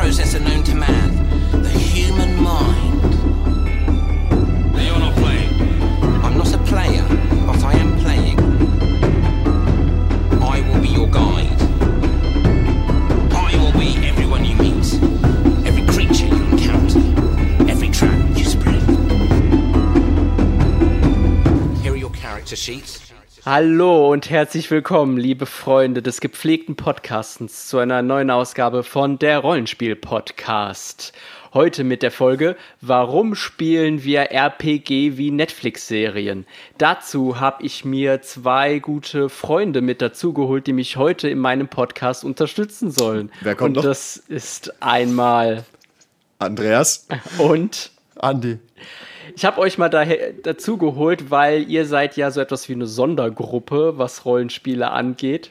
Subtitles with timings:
[0.00, 0.74] processor known to
[23.52, 29.40] Hallo und herzlich willkommen, liebe Freunde des gepflegten Podcastens, zu einer neuen Ausgabe von der
[29.40, 31.12] Rollenspiel-Podcast.
[31.52, 36.46] Heute mit der Folge Warum spielen wir RPG wie Netflix-Serien?
[36.78, 42.22] Dazu habe ich mir zwei gute Freunde mit dazugeholt, die mich heute in meinem Podcast
[42.22, 43.32] unterstützen sollen.
[43.40, 43.90] Wer kommt und noch?
[43.90, 45.64] das ist einmal
[46.38, 47.08] Andreas.
[47.38, 48.60] und Andi.
[49.34, 52.86] Ich habe euch mal daher, dazu geholt, weil ihr seid ja so etwas wie eine
[52.86, 55.50] Sondergruppe, was Rollenspiele angeht.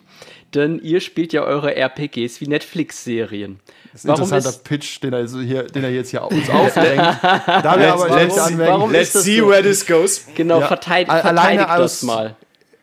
[0.56, 3.60] Denn ihr spielt ja eure RPGs wie Netflix-Serien.
[3.92, 6.98] Das ist ein interessanter Pitch, den er, hier, den er jetzt hier uns aufdrängt.
[7.22, 9.50] Da wir aber let's- warum- Let's ist see so?
[9.50, 10.26] where this goes.
[10.36, 10.68] Genau, Ja.
[10.68, 12.36] verteidigt, A- verteidigt alleine das aus- mal.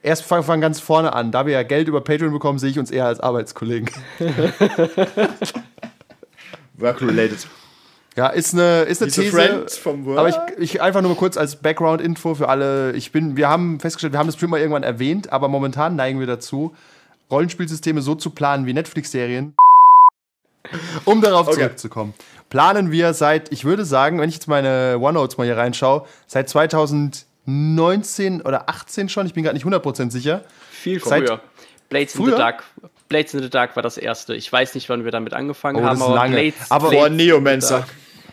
[0.03, 1.33] erst fangen fang ganz vorne an.
[1.33, 3.91] Da wir ja Geld über Patreon bekommen, sehe ich uns eher als Arbeitskollegen.
[6.79, 7.47] Work-related.
[8.17, 9.31] Ja, ist eine, ist eine a These.
[9.31, 10.19] friend from work.
[10.19, 12.93] Aber ich, ich einfach nur mal kurz als Background-Info für alle.
[12.93, 16.19] Ich bin, wir haben festgestellt, wir haben das bestimmt mal irgendwann erwähnt, aber momentan neigen
[16.19, 16.75] wir dazu,
[17.31, 19.55] Rollenspielsysteme so zu planen wie Netflix-Serien.
[21.05, 21.57] Um darauf Okay.
[21.61, 22.15] zurückzukommen.
[22.49, 26.49] Planen wir seit, ich würde sagen, wenn ich jetzt meine OneNotes mal hier reinschaue, seit
[26.49, 30.43] 2019 oder 18 schon, ich bin gerade nicht 100% sicher.
[30.71, 31.41] Viel Seit- früher.
[31.89, 32.33] Blades in Früher?
[32.33, 32.65] the Dark.
[33.09, 34.35] Blades in the Dark war das erste.
[34.35, 36.35] Ich weiß nicht, wann wir damit angefangen Oh, das haben, ist aber lange.
[36.37, 37.87] Blades, Aber- Blades in Neomancer.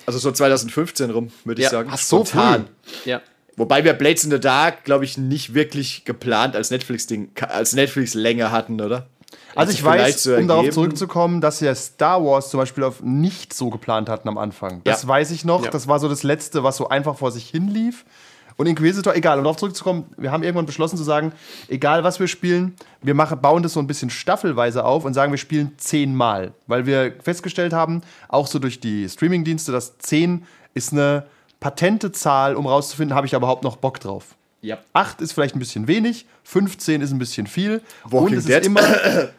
[0.06, 1.70] Also so 2015 rum, würde ich Ja.
[1.72, 1.90] sagen.
[1.92, 2.68] Ach, so Spontan.
[2.84, 3.09] früh.
[3.12, 3.22] Ja.
[3.56, 8.14] Wobei wir Blades in the Dark, glaube ich, nicht wirklich geplant als Netflix-Ding, als Netflix
[8.16, 9.08] länger hatten, oder?
[9.56, 13.02] Also ich weiß, so um darauf zurückzukommen, dass sie ja Star Wars zum Beispiel auf
[13.04, 14.82] nicht so geplant hatten am Anfang.
[14.84, 15.08] Das Ja.
[15.08, 15.64] weiß ich noch.
[15.64, 15.70] Ja.
[15.70, 18.06] Das war so das Letzte, was so einfach vor sich hin lief.
[18.55, 21.31] Und Inquisitor, egal, um darauf zurückzukommen, wir haben irgendwann beschlossen zu sagen,
[21.67, 25.31] egal was wir spielen, wir machen, bauen das so ein bisschen staffelweise auf und sagen,
[25.31, 26.53] wir spielen zehnmal.
[26.67, 31.25] Weil wir festgestellt haben, auch so durch die Streamingdienste, dass zehn ist eine
[31.59, 34.36] patente Zahl, um rauszufinden, habe ich da überhaupt noch Bock drauf.
[34.61, 34.77] Ja.
[34.93, 37.81] 8 ist vielleicht ein bisschen wenig, 15 ist ein bisschen viel.
[38.05, 38.59] Walking und es Dead.
[38.59, 38.81] ist immer.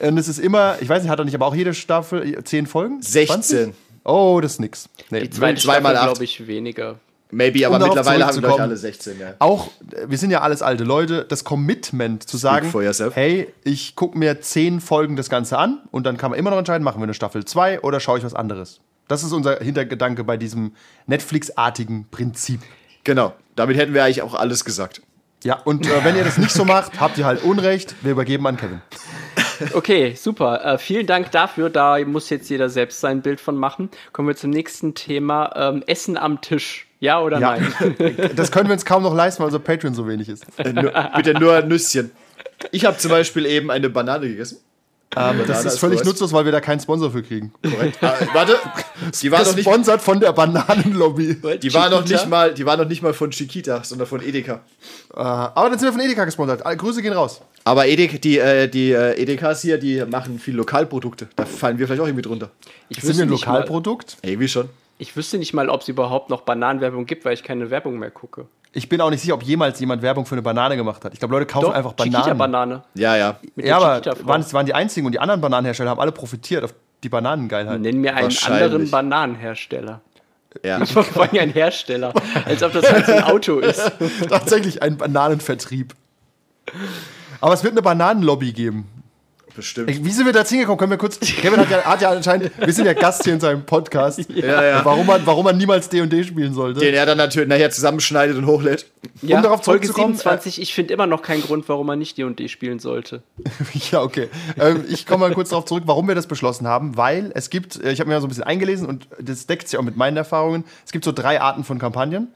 [0.00, 2.66] und es ist immer, ich weiß nicht, hat er nicht aber auch jede Staffel 10
[2.66, 3.00] Folgen?
[3.00, 3.74] 16.
[4.04, 4.88] Oh, das ist nix.
[5.10, 5.20] Nee.
[5.20, 6.06] Die zweite zweimal acht.
[6.06, 6.98] glaube ich, weniger.
[7.34, 9.34] Maybe, aber Um mittlerweile haben wir alle 16, ja.
[9.38, 9.70] Auch,
[10.06, 12.70] wir sind ja alles alte Leute, das Commitment zu sagen,
[13.14, 16.58] hey, ich gucke mir 10 Folgen das Ganze an und dann kann man immer noch
[16.58, 18.80] entscheiden, machen wir eine Staffel 2 oder schaue ich was anderes.
[19.08, 20.72] Das ist unser Hintergedanke bei diesem
[21.06, 22.60] Netflix-artigen Prinzip.
[23.02, 23.32] Genau.
[23.56, 25.00] Damit hätten wir eigentlich auch alles gesagt.
[25.42, 27.96] Ja, und äh, wenn ihr das nicht so macht, habt ihr halt Unrecht.
[28.02, 28.82] Wir übergeben an Kevin.
[29.74, 30.64] Okay, super.
[30.64, 31.70] Äh, vielen Dank dafür.
[31.70, 33.90] Da muss jetzt jeder selbst sein Bild von machen.
[34.12, 35.52] Kommen wir zum nächsten Thema.
[35.54, 36.88] Ähm, Essen am Tisch.
[37.02, 38.30] Ja oder Ja, nein?
[38.36, 40.46] das können wir uns kaum noch leisten, weil unser Patreon so wenig ist.
[40.56, 42.12] Äh, nur, bitte nur Nüsschen.
[42.70, 44.58] Ich habe zum Beispiel eben eine Banane gegessen.
[45.12, 46.06] Aber das Banane ist völlig korrekt.
[46.06, 47.52] nutzlos, weil wir da keinen Sponsor für kriegen.
[47.60, 47.98] Korrekt.
[48.00, 48.56] Ah, warte,
[49.20, 51.58] die war, noch nicht, Gesponsert von der Bananenlobby.
[51.60, 54.60] die, war noch nicht mal, die war noch nicht mal von Chiquita, sondern von Edeka.
[55.12, 56.64] Äh, aber dann sind wir von Edeka gesponsert.
[56.64, 57.40] Alle Grüße gehen raus.
[57.64, 61.26] Aber Edeka, die, äh, die äh, Edekas hier, die machen viel Lokalprodukte.
[61.34, 62.50] Da fallen wir vielleicht auch irgendwie drunter.
[62.88, 64.18] Ich Sind wir ein mal, Lokalprodukt?
[64.22, 64.68] Irgendwie schon.
[65.02, 68.12] Ich wüsste nicht mal, ob es überhaupt noch Bananenwerbung gibt, weil ich keine Werbung mehr
[68.12, 68.46] gucke.
[68.72, 71.12] Ich bin auch nicht sicher, ob jemals jemand Werbung für eine Banane gemacht hat.
[71.12, 72.14] Ich glaube, Leute kaufen Doch, einfach Bananen.
[72.14, 72.82] Chiquita-Banane.
[72.94, 73.36] Ja, ja.
[73.56, 76.62] Mit Ja, aber waren, es waren die einzigen und die anderen Bananenhersteller haben alle profitiert
[76.62, 77.80] auf die Bananengeilheit.
[77.80, 80.00] Nenn mir einen anderen Bananenhersteller.
[80.62, 80.84] ja.
[80.86, 82.14] Vor allem ein Hersteller.
[82.44, 83.90] Als ob das halt so ein Auto ist.
[84.28, 85.94] Tatsächlich ein Bananenvertrieb.
[87.40, 88.88] Aber es wird eine Bananenlobby geben.
[89.54, 89.90] Bestimmt.
[89.90, 90.78] Ey, Wie sind wir da hingekommen?
[90.78, 91.20] Können wir kurz.
[91.20, 92.50] Kevin hat ja, hat ja anscheinend.
[92.58, 94.20] Wir sind ja Gast hier in seinem Podcast.
[94.32, 94.84] Ja, ja.
[94.84, 96.80] Warum, man, warum man niemals DD spielen sollte.
[96.80, 98.86] Den er dann natürlich nachher zusammenschneidet und hochlädt.
[99.20, 102.48] Ja, darauf Folge zurückzukommen, 27, ich finde immer noch keinen Grund, warum man nicht D&D
[102.48, 103.22] spielen sollte.
[103.90, 104.28] Ja, okay.
[104.58, 107.82] Ähm, ich komme mal kurz darauf zurück, warum wir das beschlossen haben, weil es gibt,
[107.82, 109.96] äh, ich habe mir mal so ein bisschen eingelesen und das deckt sich auch mit
[109.96, 110.64] meinen Erfahrungen.
[110.84, 112.28] Es gibt so drei Arten von Kampagnen.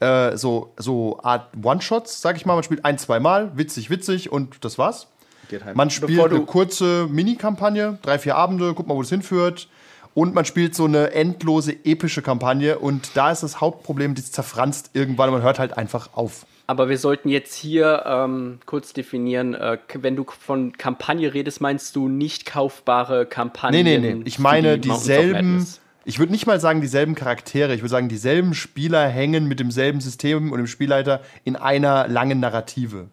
[0.00, 2.54] Äh, so, so Art One-Shots, sag ich mal.
[2.54, 5.11] Man spielt ein, zwei Mal, witzig, witzig und das war's.
[5.52, 5.76] Geht heim.
[5.76, 9.68] Man spielt Bevor eine kurze Mini-Kampagne, drei, vier Abende, guck mal, wo das hinführt.
[10.14, 12.78] Und man spielt so eine endlose, epische Kampagne.
[12.78, 16.46] Und da ist das Hauptproblem, das zerfranst irgendwann und man hört halt einfach auf.
[16.66, 21.96] Aber wir sollten jetzt hier ähm, kurz definieren, äh, wenn du von Kampagne redest, meinst
[21.96, 23.84] du nicht kaufbare Kampagnen?
[23.84, 24.22] Nee, nee, nee.
[24.24, 25.66] Ich meine die dieselben.
[26.06, 27.74] Ich würde nicht mal sagen dieselben Charaktere.
[27.74, 32.40] Ich würde sagen, dieselben Spieler hängen mit demselben System und dem Spielleiter in einer langen
[32.40, 33.08] Narrative.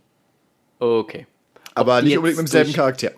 [0.80, 1.28] Okay.
[1.80, 3.12] Aber nicht unbedingt mit demselben Charakter.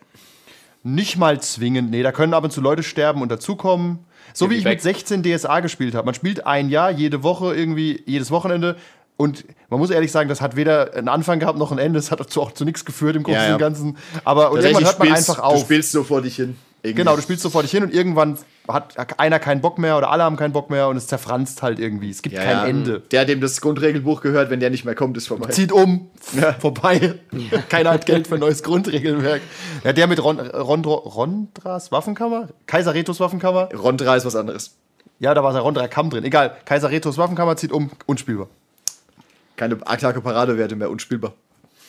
[0.83, 1.91] Nicht mal zwingend.
[1.91, 3.99] Nee, da können ab und zu Leute sterben und dazukommen.
[4.33, 6.05] So Ja, wie ich bei- mit 16 DSA gespielt habe.
[6.05, 8.77] Man spielt ein Jahr, jede Woche irgendwie, jedes Wochenende.
[9.17, 11.99] Und man muss ehrlich sagen, das hat weder einen Anfang gehabt noch ein Ende.
[11.99, 13.53] Das hat zu, auch zu nichts geführt im Großen Ja, ja.
[13.53, 13.97] und Ganzen.
[14.23, 15.59] Aber und irgendwann hört man einfach Du auf.
[15.61, 16.55] spielst so vor dich hin.
[16.83, 17.03] Irgendwie.
[17.03, 20.09] Genau, du spielst so vor dich hin und irgendwann hat einer keinen Bock mehr oder
[20.09, 22.09] alle haben keinen Bock mehr und es zerfranst halt irgendwie.
[22.09, 22.65] Es gibt Ja, kein ja.
[22.65, 22.99] Ende.
[23.11, 25.49] Der, dem das Grundregelbuch gehört, wenn der nicht mehr kommt, ist vorbei.
[25.49, 26.09] Zieht um,
[26.59, 27.19] vorbei.
[27.69, 29.41] Keiner hat Geld für ein neues Grundregelwerk.
[29.83, 32.49] Ja, der mit Ron, Rondro, Rondras Waffenkammer?
[32.65, 33.69] Kaiser Retos Waffenkammer?
[33.75, 34.75] Rondra ist was anderes.
[35.19, 36.23] Ja, da war der Rondra Kamm drin.
[36.23, 38.47] Egal, Kaiser Retos Waffenkammer zieht um, unspielbar.
[39.55, 41.33] Keine Attacke-Paradewerte mehr, unspielbar.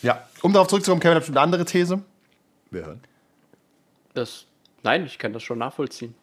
[0.02, 2.02] Ja, um darauf zurückzukommen, Kevin hat eine andere These.
[2.70, 3.00] Wir hören.
[4.12, 4.44] Das,
[4.82, 6.14] nein, ich kann das schon nachvollziehen.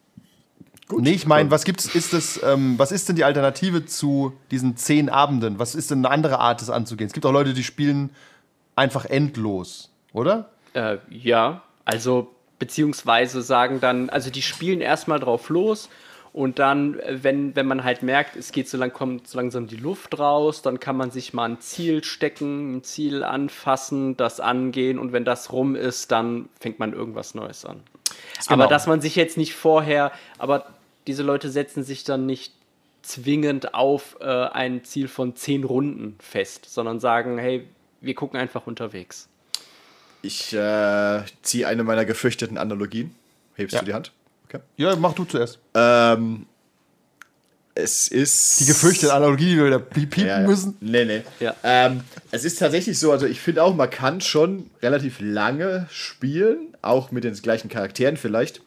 [0.90, 4.76] nee, ich meine, was gibt's, ist das, ähm, was ist denn die Alternative zu diesen
[4.76, 5.58] zehn Abenden?
[5.58, 7.06] Was ist denn eine andere Art, das anzugehen?
[7.06, 8.10] Es gibt auch Leute, die spielen
[8.76, 10.50] einfach endlos, oder?
[10.74, 15.88] Äh, ja, also beziehungsweise sagen dann, also die spielen erstmal drauf los
[16.32, 19.76] und dann, wenn, wenn man halt merkt, es geht so lang, kommt so langsam die
[19.76, 24.98] Luft raus, dann kann man sich mal ein Ziel stecken, ein Ziel anfassen, das angehen
[25.00, 27.82] und wenn das rum ist, dann fängt man irgendwas Neues an.
[28.48, 28.62] Genau.
[28.64, 30.66] Aber dass man sich jetzt nicht vorher, aber
[31.06, 32.52] diese Leute setzen sich dann nicht
[33.02, 37.66] zwingend auf äh, ein Ziel von zehn Runden fest, sondern sagen, hey,
[38.00, 39.28] wir gucken einfach unterwegs.
[40.22, 43.14] Ich äh, ziehe eine meiner gefürchteten Analogien.
[43.54, 43.80] Hebst Ja.
[43.80, 44.12] du die Hand?
[44.48, 44.60] Okay.
[44.76, 45.58] Ja, mach du zuerst.
[45.74, 46.46] Ähm,
[47.74, 48.60] es ist.
[48.60, 50.46] Die gefürchtete Analogie, die wir wieder piepen Ja, ja.
[50.46, 50.76] müssen.
[50.80, 51.22] Nee, nee.
[51.38, 51.54] Ja.
[51.62, 52.00] Ähm,
[52.30, 57.10] es ist tatsächlich so, also ich finde auch, man kann schon relativ lange spielen, auch
[57.10, 58.60] mit den gleichen Charakteren vielleicht.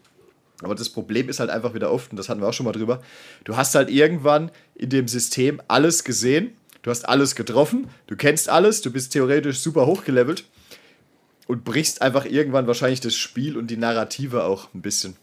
[0.62, 2.72] Aber das Problem ist halt einfach wieder oft, und das hatten wir auch schon mal
[2.72, 3.02] drüber,
[3.44, 6.52] du hast halt irgendwann in dem System alles gesehen,
[6.82, 10.44] du hast alles getroffen, du kennst alles, du bist theoretisch super hochgelevelt
[11.46, 15.16] und brichst einfach irgendwann wahrscheinlich das Spiel und die Narrative auch ein bisschen.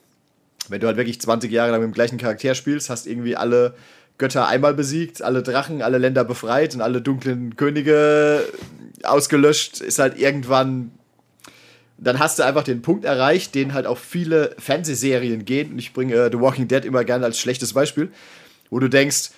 [0.71, 3.75] Wenn du halt wirklich 20 Jahre lang mit dem gleichen Charakter spielst, hast irgendwie alle
[4.17, 8.45] Götter einmal besiegt, alle Drachen, alle Länder befreit und alle dunklen Könige
[9.03, 10.91] ausgelöscht, ist halt irgendwann.
[11.97, 15.73] Dann hast du einfach den Punkt erreicht, den halt auch viele Fernsehserien gehen.
[15.73, 18.09] Und ich bringe äh, The Walking Dead immer gerne als schlechtes Beispiel,
[18.71, 19.31] wo du denkst,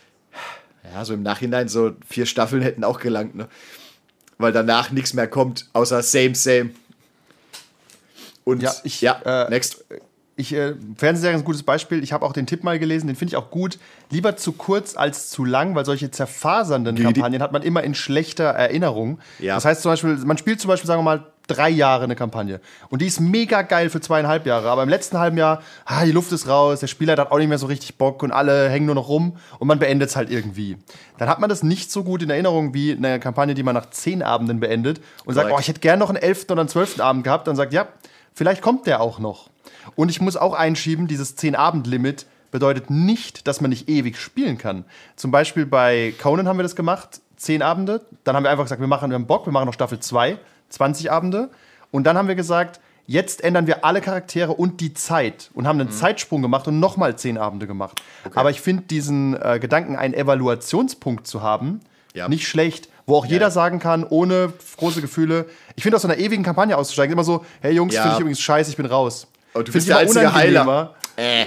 [0.94, 3.48] ja, so im Nachhinein, so vier Staffeln hätten auch gelangt, ne?
[4.38, 6.72] Weil danach nichts mehr kommt, außer same, same.
[8.44, 9.84] Und Ja, ich, ja äh, next.
[10.36, 12.02] Ich, äh, Fernsehserie ist ein gutes Beispiel.
[12.04, 13.78] Ich habe auch den Tipp mal gelesen, den finde ich auch gut.
[14.10, 17.94] Lieber zu kurz als zu lang, weil solche zerfasernden Die- Kampagnen hat man immer in
[17.94, 19.20] schlechter Erinnerung.
[19.40, 19.54] Ja.
[19.56, 22.62] Das heißt zum Beispiel, man spielt zum Beispiel, sagen wir mal, drei Jahre eine Kampagne.
[22.90, 24.70] Und die ist mega geil für zweieinhalb Jahre.
[24.72, 27.50] Aber im letzten halben Jahr, ah, die Luft ist raus, der Spieler hat auch nicht
[27.50, 30.32] mehr so richtig Bock und alle hängen nur noch rum und man beendet es halt
[30.32, 30.78] irgendwie.
[31.20, 33.90] Dann hat man das nicht so gut in Erinnerung wie eine Kampagne, die man nach
[33.90, 35.58] zehn Abenden beendet und sagt, Korrekt.
[35.58, 37.46] oh, ich hätte gern noch einen elften oder einen zwölften Abend gehabt.
[37.46, 37.88] Dann sagt, ja,
[38.34, 39.50] vielleicht kommt der auch noch.
[39.96, 44.86] Und ich muss auch einschieben, dieses 10-Abend-Limit bedeutet nicht, dass man nicht ewig spielen kann.
[45.16, 48.02] Zum Beispiel bei Conan haben wir das gemacht, 10 Abende.
[48.24, 50.38] Dann haben wir einfach gesagt, wir machen wir haben Bock, wir machen noch Staffel 2,
[50.70, 51.50] 20 Abende.
[51.92, 55.80] Und dann haben wir gesagt, jetzt ändern wir alle Charaktere und die Zeit und haben
[55.80, 58.02] einen Zeitsprung gemacht und nochmal 10 Abende gemacht.
[58.36, 61.80] Aber ich finde diesen äh, Gedanken, einen Evaluationspunkt zu haben,
[62.14, 62.30] Ja.
[62.30, 62.88] nicht schlecht.
[63.06, 63.52] Wo auch jeder Ja.
[63.52, 65.48] sagen kann, ohne große Gefühle.
[65.76, 68.04] Ich finde aus so einer ewigen Kampagne auszusteigen, immer so, hey Jungs, Ja.
[68.04, 69.28] finde ich übrigens scheiße, ich bin raus.
[69.54, 70.62] Aber du bist der einzige Heiler.
[70.64, 70.96] unangenehmer.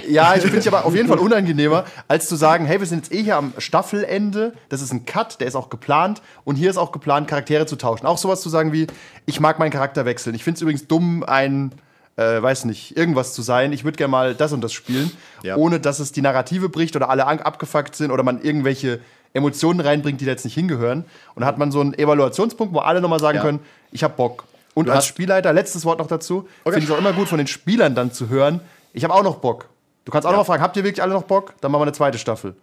[0.09, 3.05] Ja, ich finde ich aber auf jeden Fall unangenehmer, als zu sagen, hey, wir sind
[3.05, 6.69] jetzt eh hier am Staffelende, das ist ein Cut, der ist auch geplant und hier
[6.69, 8.05] ist auch geplant, Charaktere zu tauschen.
[8.05, 8.87] Auch sowas zu sagen wie,
[9.25, 10.35] ich mag meinen Charakter wechseln.
[10.35, 11.73] Ich finde es übrigens dumm, ein,
[12.15, 13.73] äh, weiß nicht, irgendwas zu sein.
[13.73, 15.11] Ich würde gerne mal das und das spielen,
[15.43, 15.57] Ja.
[15.57, 19.01] ohne dass es die Narrative bricht oder alle abgefuckt sind oder man irgendwelche
[19.33, 20.99] Emotionen reinbringt, die da jetzt nicht hingehören.
[21.35, 23.43] Und dann hat man so einen Evaluationspunkt, wo alle nochmal sagen Ja.
[23.43, 23.59] können,
[23.91, 24.45] ich habe Bock.
[24.77, 26.73] Und Du als Spielleiter, letztes Wort noch dazu, Okay.
[26.73, 28.59] finde ich es auch immer gut von den Spielern dann zu hören,
[28.93, 29.69] ich habe auch noch Bock.
[30.05, 31.53] Du kannst auch noch mal fragen, habt ihr wirklich alle noch Bock?
[31.61, 32.55] Dann machen wir eine zweite Staffel.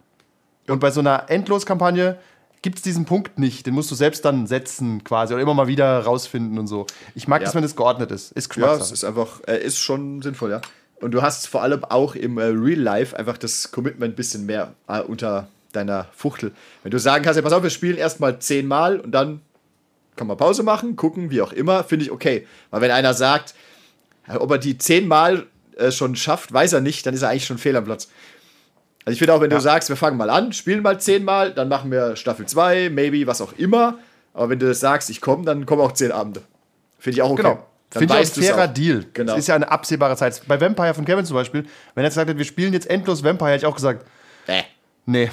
[0.67, 2.17] Und bei so einer Endloskampagne
[2.61, 3.65] gibt es diesen Punkt nicht.
[3.67, 6.87] Den musst du selbst dann setzen quasi oder immer mal wieder rausfinden und so.
[7.13, 7.45] Ich mag Ja.
[7.45, 8.31] das, wenn es geordnet ist.
[8.31, 8.83] Ist Ja, Geschmackssache.
[8.85, 10.61] es ist einfach, äh, ist schon sinnvoll, ja.
[11.01, 14.45] Und du hast vor allem auch im äh, Real Life einfach das Commitment ein bisschen
[14.45, 16.53] mehr äh, unter deiner Fuchtel.
[16.83, 19.41] Wenn du sagen kannst, ja, pass auf, wir spielen erstmal zehnmal und dann
[20.15, 22.47] kann man Pause machen, gucken, wie auch immer, finde ich okay.
[22.71, 23.53] Weil wenn einer sagt,
[24.27, 27.45] äh, ob er die zehnmal äh, schon schafft, weiß er nicht, dann ist er eigentlich
[27.45, 28.09] schon fehl am Platz.
[29.05, 31.69] Also ich finde auch, wenn du sagst, wir fangen mal an, spielen mal zehnmal, dann
[31.69, 33.99] machen wir Staffel 2, maybe, was auch immer.
[34.33, 36.41] Aber wenn du sagst, ich komme, dann kommen auch zehn Abende.
[36.97, 37.43] Finde ich auch okay.
[37.43, 37.65] Genau.
[37.91, 38.67] Finde ich ein fairer.
[38.67, 39.05] Deal.
[39.13, 39.33] Genau.
[39.33, 40.41] Das ist ja eine absehbare Zeit.
[40.47, 41.61] Bei Vampire von Kevin zum Beispiel,
[41.93, 44.05] wenn er jetzt gesagt hat, wir spielen jetzt endlos Vampire, hätte ich auch gesagt,
[44.47, 44.63] Äh.
[45.05, 45.29] nee.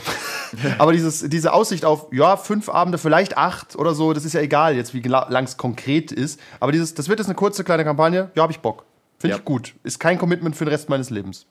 [0.78, 4.40] Aber dieses, diese Aussicht auf, ja, fünf Abende, vielleicht acht oder so, das ist ja
[4.40, 6.38] egal jetzt, wie lang es konkret ist.
[6.61, 8.85] Aber dieses, das wird jetzt eine kurze kleine Kampagne, ja, habe ich Bock.
[9.18, 9.38] Finde Ja.
[9.38, 9.75] ich gut.
[9.85, 11.47] Ist kein Commitment für den Rest meines Lebens.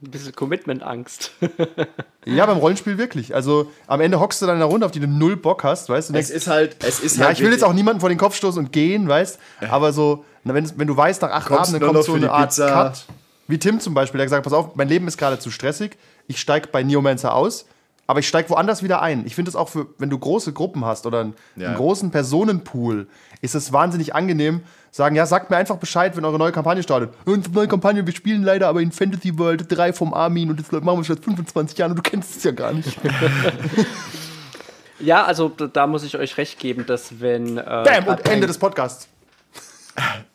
[0.00, 1.32] Ein bisschen Commitment-Angst.
[2.24, 3.34] Ja, beim Rollenspiel wirklich.
[3.34, 5.88] Also am Ende hockst du dann in einer Runde, auf die du null Bock hast,
[5.88, 6.14] weißt du?
[6.14, 8.36] Es ist halt, es ist ja, halt ich will jetzt auch niemanden vor den Kopf
[8.36, 9.38] stoßen und gehen, weißt
[9.70, 12.50] Aber so, wenn, wenn du weißt, nach acht Kommst Abenden kommt so eine die Art
[12.50, 12.68] Pizza.
[12.70, 13.06] Cut.
[13.48, 15.96] Wie Tim zum Beispiel, der gesagt hat, pass auf, mein Leben ist gerade zu stressig,
[16.26, 17.66] ich steige bei Neomancer aus,
[18.06, 19.26] aber ich steige woanders wieder ein.
[19.26, 21.68] Ich finde es auch für, wenn du große Gruppen hast oder einen, Ja.
[21.68, 23.06] einen großen Personenpool,
[23.40, 27.10] ist es wahnsinnig angenehm, sagen, ja, sagt mir einfach Bescheid, wenn eure neue Kampagne startet.
[27.24, 30.70] Unsere neue Kampagne, wir spielen leider aber in Fantasy World 3 vom Armin und das
[30.70, 32.98] machen wir schon seit 25 Jahren und du kennst es ja gar nicht.
[35.00, 38.58] Ja, also da, muss ich euch recht geben, dass wenn äh, Bam, und Ende des
[38.58, 39.06] Podcasts.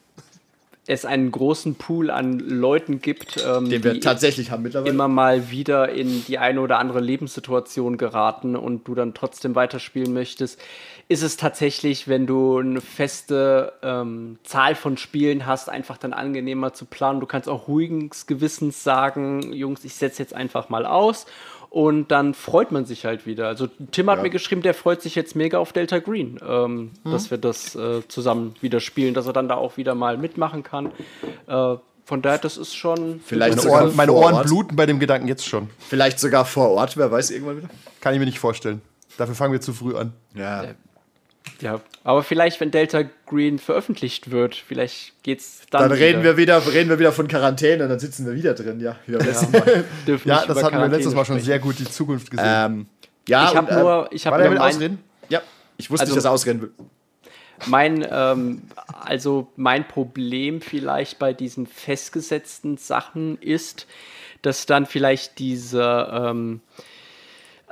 [0.86, 4.94] es einen großen Pool an Leuten gibt, ähm, den wir die tatsächlich haben mittlerweile.
[4.94, 10.14] immer mal wieder in die eine oder andere Lebenssituation geraten und du dann trotzdem weiterspielen
[10.14, 10.60] möchtest,
[11.08, 16.74] ist es tatsächlich, wenn du eine feste ähm, Zahl von Spielen hast, einfach dann angenehmer
[16.74, 17.22] zu planen.
[17.22, 21.26] Du kannst auch ruhigen Gewissens sagen, Jungs, ich setze jetzt einfach mal aus.
[21.74, 23.48] Und dann freut man sich halt wieder.
[23.48, 27.32] Also Tim hat mir geschrieben, der freut sich jetzt mega auf Delta Green, ähm, dass
[27.32, 30.92] wir das äh, zusammen wieder spielen, dass er dann da auch wieder mal mitmachen kann.
[31.48, 33.22] Äh, von daher, das ist schon.
[33.26, 35.72] Vielleicht Meine sogar Ohren, meine Ohren bluten bei dem Gedanken jetzt schon.
[35.80, 37.70] Vielleicht sogar vor Ort, wer weiß irgendwann wieder.
[38.02, 38.84] Kann ich mir nicht vorstellen.
[39.18, 40.14] Dafür fangen wir zu früh an.
[40.36, 40.66] Ja.
[41.62, 45.90] Ja, aber vielleicht, wenn Delta Green veröffentlicht wird, vielleicht geht's dann.
[45.90, 48.80] Dann reden wir wieder, reden wir wieder von Quarantäne und dann sitzen wir wieder drin,
[48.80, 48.96] ja.
[49.08, 51.46] Ja, nicht das hatten wir letztes Mal schon sprechen.
[51.46, 52.46] sehr gut die Zukunft gesehen.
[52.48, 52.86] ähm,
[53.28, 55.04] ja, Ich habe ähm, nur, ich War habe der nur mein, ausreden?
[55.30, 55.42] Ja,
[55.78, 56.72] ich wusste Also- nicht, dass er ausrennen will.
[57.68, 58.62] mein, ähm,
[59.02, 63.88] also mein Problem vielleicht bei diesen festgesetzten Sachen ist,
[64.42, 66.62] dass dann vielleicht diese, ähm,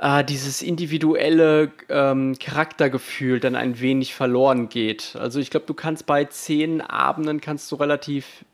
[0.02, 5.16] äh, dieses individuelle ähm, Charaktergefühl dann ein wenig verloren geht.
[5.16, 8.44] Also ich glaube, du kannst bei zehn Abenden kannst du relativ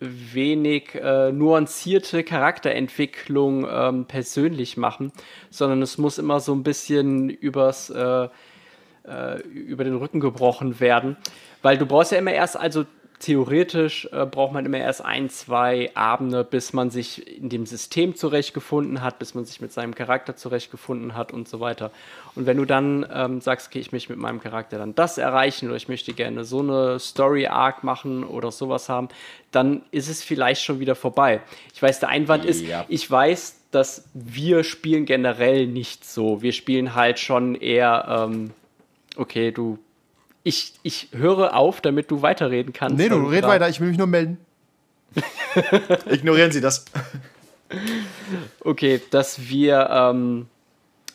[0.00, 5.12] wenig äh, nuancierte Charakterentwicklung ähm, persönlich machen,
[5.50, 8.28] sondern es muss immer so ein bisschen übers äh,
[9.04, 11.18] äh, über den Rücken gebrochen werden,
[11.60, 12.86] weil du brauchst ja immer erst, also
[13.20, 18.14] theoretisch äh, braucht man immer erst ein, zwei Abende, bis man sich in dem System
[18.14, 21.90] zurechtgefunden hat, bis man sich mit seinem Charakter zurechtgefunden hat und so weiter.
[22.34, 25.66] Und wenn du dann ähm, sagst, okay, ich möchte mit meinem Charakter dann das erreichen
[25.66, 29.08] oder ich möchte gerne so eine Story-Arc machen oder sowas haben,
[29.50, 31.40] dann ist es vielleicht schon wieder vorbei.
[31.74, 32.84] Ich weiß, der Einwand ist, Ja.
[32.88, 36.40] ich weiß, dass wir spielen generell nicht so.
[36.42, 38.50] Wir spielen halt schon eher, ähm,
[39.16, 39.78] okay, du,
[40.42, 42.96] ich, ich höre auf, damit du weiterreden kannst.
[42.96, 44.38] nee, du red weiter, ich will mich nur melden.
[46.10, 46.84] Ignorieren Sie das.
[48.60, 50.46] Okay, dass wir ähm,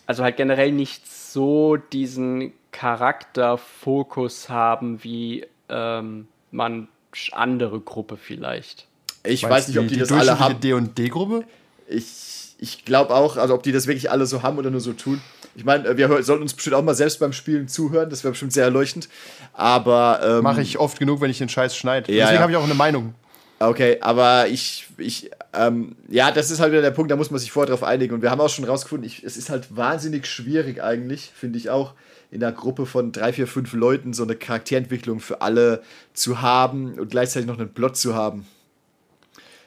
[0.05, 6.87] also halt generell nicht so diesen Charakterfokus haben wie ähm, man
[7.31, 8.87] andere Gruppe vielleicht.
[9.23, 10.59] Ich weiß nicht, ob die, das alle haben.
[10.59, 11.45] D&D-Gruppe?
[11.87, 14.93] Ich, ich glaube auch, also ob die das wirklich alle so haben oder nur so
[14.93, 15.21] tun.
[15.55, 18.53] Ich meine, wir sollten uns bestimmt auch mal selbst beim Spielen zuhören, das wäre bestimmt
[18.53, 19.07] sehr erleuchtend.
[19.53, 22.11] Aber ähm, Mache ich oft genug, wenn ich den Scheiß schneide.
[22.11, 22.41] Ja, Deswegen ja.
[22.41, 23.13] habe ich auch eine Meinung.
[23.59, 27.39] Okay, aber ich, ich, ähm, ja, das ist halt wieder der Punkt, da muss man
[27.39, 28.13] sich vorher drauf einigen.
[28.13, 31.69] Und wir haben auch schon rausgefunden, ich, es ist halt wahnsinnig schwierig eigentlich, finde ich
[31.69, 31.93] auch,
[32.31, 35.83] in einer Gruppe von drei, vier, fünf Leuten so eine Charakterentwicklung für alle
[36.13, 38.47] zu haben und gleichzeitig noch einen Plot zu haben.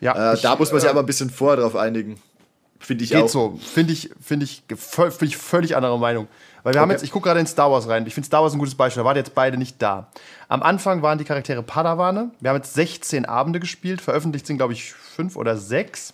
[0.01, 2.21] Ja, Äh, ich, da muss man sich äh, aber ein bisschen vorher drauf einigen.
[2.79, 3.29] Finde ich Geht auch.
[3.29, 3.59] so.
[3.75, 6.29] Finde ich, finde ich, find ich völlig anderer Meinung.
[6.63, 6.97] Weil wir haben Okay.
[6.97, 8.05] jetzt, ich gucke gerade in Star Wars rein.
[8.07, 9.03] Ich finde Star Wars ein gutes Beispiel.
[9.03, 10.09] Da waren jetzt beide nicht da.
[10.49, 12.31] Am Anfang waren die Charaktere Padawane.
[12.41, 14.01] Wir haben jetzt 16 Abende gespielt.
[14.01, 16.13] Veröffentlicht sind, glaube ich, fünf oder sechs.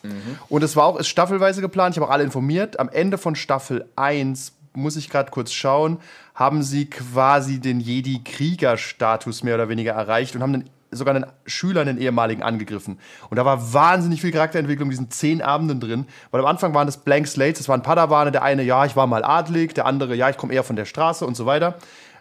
[0.48, 1.94] Und es war auch, ist staffelweise geplant.
[1.94, 2.78] Ich habe auch alle informiert.
[2.78, 5.98] Am Ende von Staffel 1, muss ich gerade kurz schauen,
[6.34, 11.80] haben sie quasi den Jedi-Krieger-Status mehr oder weniger erreicht und haben den, sogar einen Schüler,
[11.80, 12.98] einen ehemaligen, angegriffen.
[13.30, 16.06] Und da war wahnsinnig viel Charakterentwicklung in diesen zehn Abenden drin.
[16.30, 18.32] Weil am Anfang waren das Blank Slates, das waren Padawane.
[18.32, 20.84] Der eine, ja, ich war mal adlig, der andere, ja, ich komme eher von der
[20.84, 21.74] Straße und so weiter.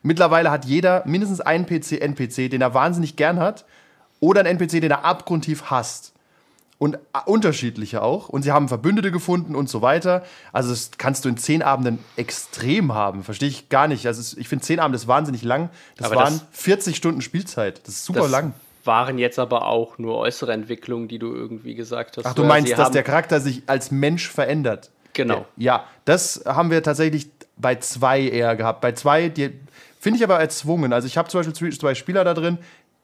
[0.04, 3.66] Mittlerweile hat jeder mindestens einen PC, NPC, den er wahnsinnig gern hat,
[4.20, 6.14] oder einen NPC, den er abgrundtief hasst
[6.82, 6.98] und äh,
[7.28, 8.28] unterschiedliche auch.
[8.28, 10.24] Und sie haben Verbündete gefunden und so weiter.
[10.52, 13.24] Also das kannst du in zehn Abenden extrem haben.
[13.24, 14.08] Verstehe ich gar nicht.
[14.08, 15.70] Also ich finde zehn Abende ist wahnsinnig lang.
[15.98, 17.82] Das Aber waren das- 40 Stunden Spielzeit.
[17.86, 18.54] Das ist super Das lang.
[18.84, 22.26] waren jetzt aber auch nur äußere Entwicklungen, die du irgendwie gesagt hast.
[22.26, 24.90] Ach, du meinst, dass der Charakter sich als Mensch verändert?
[25.14, 25.46] Genau.
[25.58, 28.82] Ja, das haben wir tatsächlich bei zwei eher gehabt.
[28.82, 29.52] Bei zwei, die
[30.00, 30.94] finde ich aber erzwungen.
[30.94, 32.58] Also ich habe zum Beispiel zwei Spieler da drin,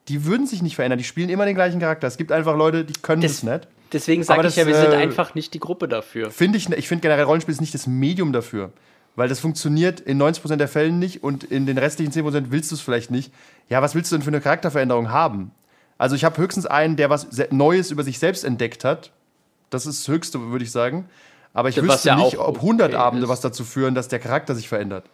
[0.08, 0.98] die würden sich nicht verändern.
[0.98, 2.06] Die spielen immer den gleichen Charakter.
[2.06, 3.68] Es gibt einfach Leute, die können das, Das- nicht.
[3.92, 6.30] Deswegen sage ich das, ja, wir sind äh, einfach nicht die Gruppe dafür.
[6.30, 8.70] Finde ich, ich finde generell Rollenspiel ist nicht das Medium dafür.
[9.16, 12.74] Weil das funktioniert in 90% der Fällen nicht und in den restlichen 10% willst du
[12.76, 13.32] es vielleicht nicht.
[13.68, 15.50] Ja, was willst du denn für eine Charakterveränderung haben?
[15.96, 19.10] Also ich habe höchstens einen, der was Neues über sich selbst entdeckt hat.
[19.70, 21.08] Das ist das Höchste, würde ich sagen.
[21.54, 23.28] Aber ich Was wüsste ja nicht, ob 100 okay Abende ist.
[23.30, 25.04] was dazu führen, dass der Charakter sich verändert.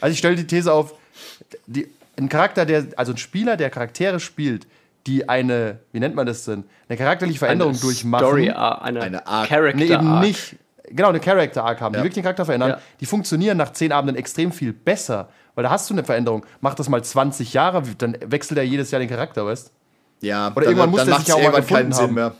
[0.00, 0.94] Also ich stelle die These auf,
[1.66, 1.88] die,
[2.20, 4.66] ein Charakter, der, also ein Spieler, der Charaktere spielt,
[5.06, 8.24] die eine, wie nennt man das denn, eine charakterliche Veränderung Eine durchmachen.
[8.26, 9.48] Story, eine, Eine Arc.
[9.48, 10.24] Character Nee, eben Arc.
[10.26, 10.56] nicht.
[10.92, 12.00] Genau, eine Character Arc haben, Ja.
[12.00, 12.70] die wirklich den Charakter verändern.
[12.70, 12.78] Ja.
[13.00, 16.44] Die funktionieren nach zehn Abenden extrem viel besser, weil da hast du eine Veränderung.
[16.60, 19.70] Mach das mal 20 Jahre, dann wechselt er jedes Jahr den Charakter, weißt
[20.20, 22.04] Ja, Oder irgendwann muss dann der macht's sich ja auch mal irgendwann keinen gefunden Sinn
[22.06, 22.14] haben.
[22.14, 22.34] mehr.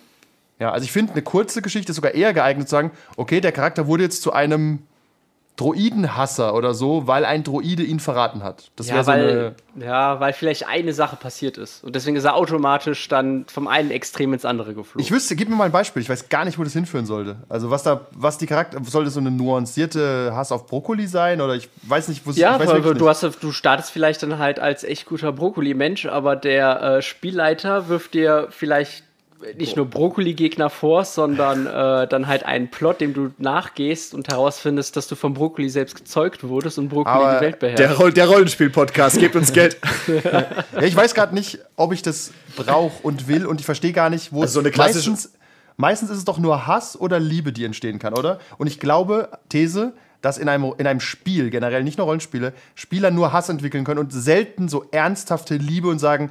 [0.58, 3.52] Ja, also ich finde, eine kurze Geschichte ist sogar eher geeignet zu sagen, okay, der
[3.52, 4.80] Charakter wurde jetzt zu einem
[5.56, 8.70] Droidenhasser oder so, weil ein Droide ihn verraten hat.
[8.76, 9.86] Das Ja wäre so weil, eine.
[9.86, 11.84] ja, weil vielleicht eine Sache passiert ist.
[11.84, 15.04] Und deswegen ist er automatisch dann vom einen Extrem ins andere geflogen.
[15.04, 16.00] Ich wüsste, gib mir mal ein Beispiel.
[16.00, 17.36] Ich weiß gar nicht, wo das hinführen sollte.
[17.50, 21.42] Also was da, was die Charakter, soll das so eine nuancierte Hass auf Brokkoli sein
[21.42, 22.36] oder ich weiß nicht, wo es.
[22.38, 23.04] ja, ich weiß weil du, nicht.
[23.04, 28.14] hast, du startest vielleicht dann halt als echt guter Brokkoli-Mensch, aber der äh, Spielleiter wirft
[28.14, 29.04] dir vielleicht
[29.56, 34.96] nicht nur Brokkoli-Gegner vor, sondern äh, dann halt einen Plot, dem du nachgehst und herausfindest,
[34.96, 37.78] dass du vom Brokkoli selbst gezeugt wurdest und Brokkoli Aber die Welt beherrscht.
[37.80, 39.76] Der, Roll der Rollenspiel-Podcast, gebt uns Geld.
[40.08, 44.10] Ja, ich weiß gerade nicht, ob ich das brauche und will und ich verstehe gar
[44.10, 45.32] nicht, wo Also so eine es klassische- meistens,
[45.76, 48.38] meistens ist es doch nur Hass oder Liebe, die entstehen kann, oder?
[48.58, 53.10] Und ich glaube, These, dass in einem, in einem Spiel, generell nicht nur Rollenspiele, Spieler
[53.10, 56.30] nur Hass entwickeln können und selten so ernsthafte Liebe und sagen,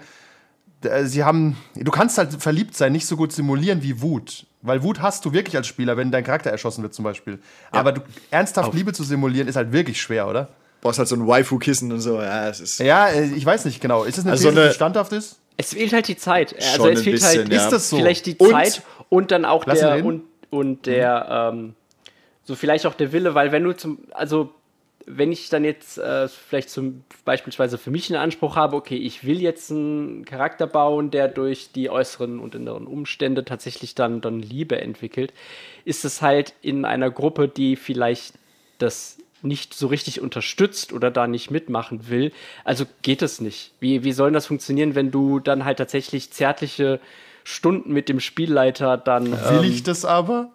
[1.04, 4.46] sie haben, du kannst halt verliebt sein, nicht so gut simulieren wie Wut.
[4.62, 7.40] Weil Wut hast du wirklich als Spieler, wenn dein Charakter erschossen wird zum Beispiel.
[7.72, 10.50] Aber du, ernsthaft Liebe zu simulieren ist halt wirklich schwer, oder?
[10.82, 12.22] Brauchst halt so ein Waifu-Kissen und so.
[12.22, 12.80] Ja, es ist.
[12.80, 14.04] Ja, äh, ich weiß nicht genau.
[14.04, 15.40] Ist es eine Also These, eine- die standhaft ist?
[15.58, 16.56] Es fehlt halt die Zeit.
[16.56, 17.64] Also Schon es ein fehlt bisschen, halt ja.
[17.64, 17.98] Ist das so?
[17.98, 21.74] vielleicht die Und- Zeit und dann auch Lass der und, und der ähm,
[22.46, 24.54] so vielleicht auch der Wille, weil wenn du zum also
[25.06, 29.24] wenn ich dann jetzt äh, vielleicht zum beispielsweise für mich einen Anspruch habe, okay, ich
[29.24, 34.40] will jetzt einen Charakter bauen, der durch die äußeren und inneren Umstände tatsächlich dann dann
[34.40, 35.34] Liebe entwickelt,
[35.86, 38.36] ist es halt in einer Gruppe, die vielleicht
[38.78, 42.32] das nicht so richtig unterstützt oder da nicht mitmachen will.
[42.64, 43.72] Also geht es nicht.
[43.80, 47.00] Wie, wie soll das funktionieren, wenn du dann halt tatsächlich zärtliche
[47.44, 49.32] Stunden mit dem Spielleiter dann.
[49.32, 50.52] Will ähm, ich das aber?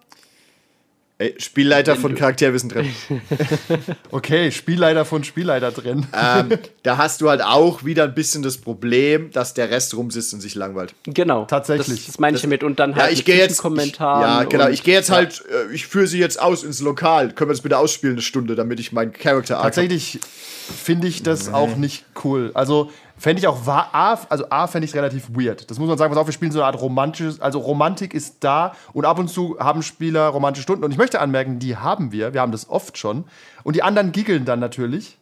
[1.17, 2.89] Ey, Spielleiter von Charakterwissen drin.
[4.11, 6.05] Okay, Spielleiter von Spielleiter drin.
[6.13, 10.33] ähm, da hast du halt auch wieder ein bisschen das Problem, dass der Rest rumsitzt
[10.33, 10.93] und sich langweilt.
[11.05, 11.45] Genau.
[11.45, 11.97] Tatsächlich.
[11.99, 12.63] Das, das meine ich damit.
[12.63, 13.53] Und dann Ja, halt ich mit gehe jetzt.
[13.53, 14.21] Ich, Kommentaren.
[14.21, 14.65] ja, genau.
[14.65, 15.43] und- Ich gehe jetzt halt.
[15.69, 17.31] Äh, ich führe sie jetzt aus ins Lokal.
[17.31, 19.61] Können wir das bitte ausspielen, eine Stunde, damit ich meinen Charakter?
[19.61, 20.19] Tatsächlich
[20.83, 22.51] finde ich das auch nicht cool.
[22.55, 25.69] Also fände ich auch, A, also A fände ich relativ weird.
[25.69, 28.37] Das muss man sagen, pass auf, wir spielen so eine Art romantisches, also Romantik ist
[28.43, 30.83] da und ab und zu haben Spieler romantische Stunden.
[30.83, 33.25] Und ich möchte anmerken, die haben wir, wir haben das oft schon.
[33.63, 35.17] Und die anderen giggeln dann natürlich.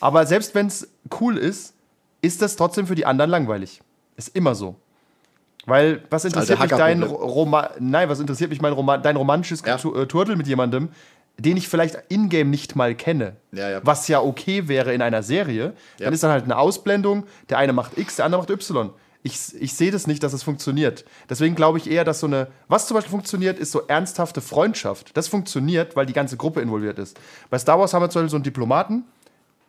[0.00, 0.88] Aber selbst wenn es
[1.20, 1.74] cool ist,
[2.20, 3.80] ist das trotzdem für die anderen langweilig.
[4.16, 4.76] Ist immer so.
[5.66, 7.30] Weil, was interessiert mich dein Hackerproblem.
[7.30, 9.74] Roma Nein, was interessiert mich mein Roma dein romantisches Ja.
[9.74, 10.88] Äh, Turtle mit jemandem,
[11.38, 13.36] den ich vielleicht in-game nicht mal kenne.
[13.52, 13.80] Ja, ja.
[13.84, 15.74] Was ja okay wäre in einer Serie.
[15.98, 16.06] Ja.
[16.06, 17.24] Dann ist dann halt eine Ausblendung.
[17.48, 18.90] Der eine macht X, der andere macht Y.
[19.22, 21.04] Ich, ich sehe das nicht, dass es funktioniert.
[21.28, 22.48] Deswegen glaube ich eher, dass so eine.
[22.68, 25.16] Was zum Beispiel funktioniert, ist so ernsthafte Freundschaft.
[25.16, 27.18] Das funktioniert, weil die ganze Gruppe involviert ist.
[27.50, 29.04] Bei Star Wars haben wir zum Beispiel so einen Diplomaten,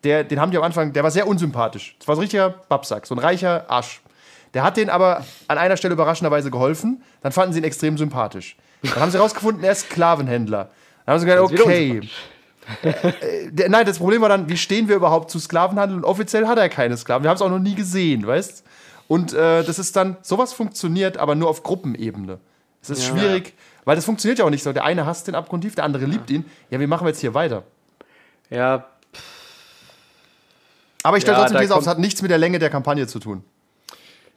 [0.03, 1.95] der, den haben die am Anfang, der war sehr unsympathisch.
[1.99, 4.01] Das war so ein richtiger Babsack, so ein reicher Arsch.
[4.53, 7.03] Der hat denen aber an einer Stelle überraschenderweise geholfen.
[7.21, 8.55] Dann fanden sie ihn extrem sympathisch.
[8.81, 10.69] Dann haben sie herausgefunden, er ist Sklavenhändler.
[11.09, 12.01] Dann haben sie gesagt, okay.
[12.83, 15.97] Äh, der, nein, das Problem war dann, wie stehen wir überhaupt zu Sklavenhandel?
[15.97, 17.23] Und offiziell hat er keine Sklaven.
[17.23, 18.63] Wir haben es auch noch nie gesehen, weißt
[19.07, 22.37] Und äh, das ist dann, sowas funktioniert, aber nur auf Gruppenebene.
[22.83, 24.71] Es ist schwierig, weil das funktioniert ja auch nicht so.
[24.71, 26.45] Der eine hasst den abgrundtief, der andere liebt ihn.
[26.69, 27.63] Ja, wie machen wir jetzt hier weiter?
[28.51, 28.85] Ja,
[31.01, 33.07] Aber ich stelle Ja, trotzdem These auf, es hat nichts mit der Länge der Kampagne
[33.07, 33.43] zu tun.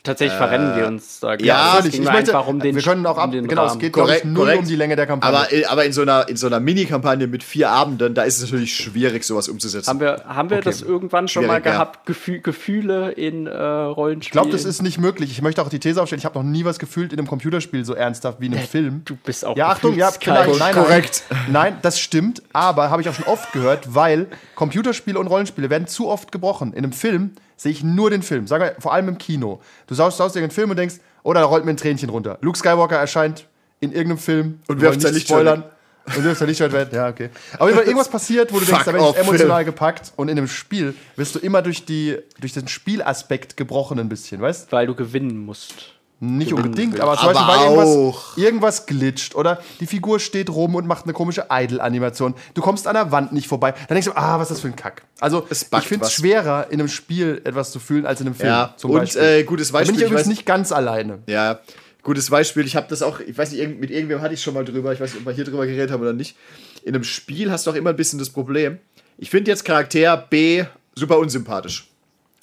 [0.02, 1.34] Tatsächlich verrennen wir uns da.
[1.34, 3.30] Äh, ja, es ging Ich nur möchte, einfach um den wir können auch ab, um
[3.32, 3.80] den genau, es Rahmen.
[3.80, 4.58] geht glaube ich Korrekt, null korrekt.
[4.60, 5.36] um die Länge der Kampagne.
[5.38, 8.36] Aber, äh, aber in so einer, in so einer Mini-Kampagne mit vier Abenden, da ist
[8.36, 9.88] es natürlich schwierig, sowas umzusetzen.
[9.88, 11.72] Haben wir, haben wir das irgendwann schon mal Schwierig, ja.
[11.72, 12.06] gehabt?
[12.06, 14.20] Gefühl, Gefühle in äh, Rollenspielen?
[14.22, 15.30] ich glaube, das ist nicht möglich.
[15.30, 17.84] Ich möchte auch die These aufstellen, ich habe noch nie was gefühlt in einem Computerspiel
[17.84, 19.02] so ernsthaft wie in einem Film.
[19.04, 20.48] Du bist auch Ja, Achtung, ja, vielleicht.
[20.50, 21.22] Nein, nein, Korrekt.
[21.50, 25.86] Nein, das stimmt, aber habe ich auch schon oft gehört, weil Computerspiele und Rollenspiele werden
[25.86, 26.72] zu oft gebrochen.
[26.72, 29.60] In einem Film sehe ich nur den Film, sagen wir vor allem im Kino.
[29.86, 32.38] Du saust, saust dir Film und denkst, oh, da rollt mir ein Tränchen runter.
[32.40, 33.46] Luke Skywalker erscheint
[33.80, 35.64] in irgendeinem Film Und wir wirft sein nicht Lichtschwert spoilern.
[36.16, 36.88] Und wirft sein Lichtschwert weg.
[36.92, 37.30] Ja, okay.
[37.58, 39.66] Aber wenn irgendwas passiert, wo du denkst, Fuck da bin ich emotional Film.
[39.66, 44.08] gepackt und in einem Spiel wirst du immer durch, die, durch den Spielaspekt gebrochen ein
[44.08, 45.91] bisschen, weißt Weil du gewinnen musst.
[46.22, 50.76] Nicht unbedingt, aber zum Aber Beispiel, weil irgendwas, irgendwas glitscht oder die Figur steht rum
[50.76, 52.34] und macht eine komische Idle-Animation.
[52.54, 53.72] Du kommst an der Wand nicht vorbei.
[53.72, 55.02] Dann denkst du, ah, was ist das für ein Kack.
[55.20, 58.36] Also, Es ich finde es schwerer, in einem Spiel etwas zu fühlen, als in einem
[58.36, 58.48] Film.
[58.48, 59.20] Ja, zum und, Beispiel.
[59.22, 61.18] äh, gutes Da bin Beispiel, ich ich übrigens weiß- nicht ganz alleine.
[61.26, 61.60] Ja,
[62.04, 64.64] Gutes Beispiel, ich habe das auch, ich weiß nicht, mit irgendwem hatte ich schon mal
[64.64, 66.36] drüber, ich weiß nicht, ob wir hier drüber geredet haben oder nicht.
[66.82, 68.78] In einem Spiel hast du auch immer ein bisschen das Problem.
[69.18, 70.64] Ich finde jetzt Charakter B
[70.96, 71.86] super unsympathisch.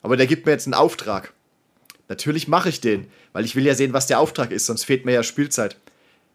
[0.01, 1.33] Aber der gibt mir jetzt einen Auftrag.
[2.09, 5.05] Natürlich mache ich den, weil ich will ja sehen, was der Auftrag ist, sonst fehlt
[5.05, 5.77] mir ja Spielzeit.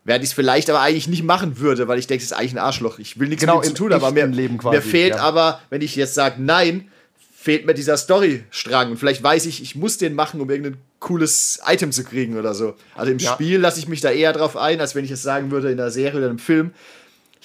[0.05, 2.53] Während ich es vielleicht aber eigentlich nicht machen würde, weil ich denke, es ist eigentlich
[2.53, 2.99] ein Arschloch.
[2.99, 5.23] Ich will nichts Genau, mit ihm zu tun, aber mir, Leben quasi, mir fehlt ja.
[5.23, 6.89] aber, wenn ich jetzt sage nein,
[7.37, 8.93] fehlt mir dieser Storystrang.
[8.93, 12.55] Und vielleicht weiß ich, ich muss den machen, um irgendein cooles Item zu kriegen oder
[12.55, 12.75] so.
[12.95, 13.33] Also im Ja.
[13.33, 15.81] Spiel lasse ich mich da eher drauf ein, als wenn ich es sagen würde in
[15.81, 16.73] einer Serie oder einem Film.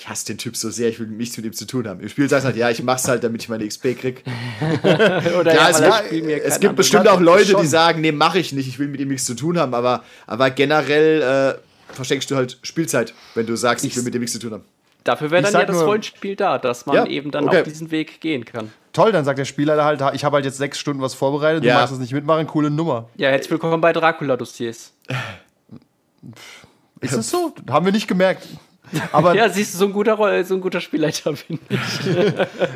[0.01, 1.99] Ich hasse den Typ so sehr, ich will nichts mit ihm zu tun haben.
[1.99, 4.23] Im Spiel sagst du halt, ja, ich mach's halt, damit ich meine XP krieg.
[4.81, 8.39] Oder Ja, ja, es, das mir es gibt bestimmt auch Leute, die sagen, nee, mache
[8.39, 11.57] ich nicht, ich will mit ihm nichts zu tun haben, aber, aber generell
[11.91, 14.53] äh, verschenkst du halt Spielzeit, wenn du sagst, ich will mit ihm nichts zu tun
[14.53, 14.63] haben.
[15.03, 17.57] Dafür wäre Ich dann ja das nur- Rollenspiel da, dass man Ja, eben dann okay.
[17.57, 18.71] auf diesen Weg gehen kann.
[18.93, 21.73] Toll, dann sagt der Spieler halt, ich habe halt jetzt sechs Stunden was vorbereitet, Ja.
[21.73, 23.09] du magst das nicht mitmachen, coole Nummer.
[23.17, 24.93] Ja, herzlich willkommen bei Dracula-Dossiers.
[27.01, 27.53] Ist es so?
[27.69, 28.47] Haben wir nicht gemerkt.
[29.12, 31.80] Aber, Ja, siehst du, so ein guter, so ein guter Spielleiter bin ich.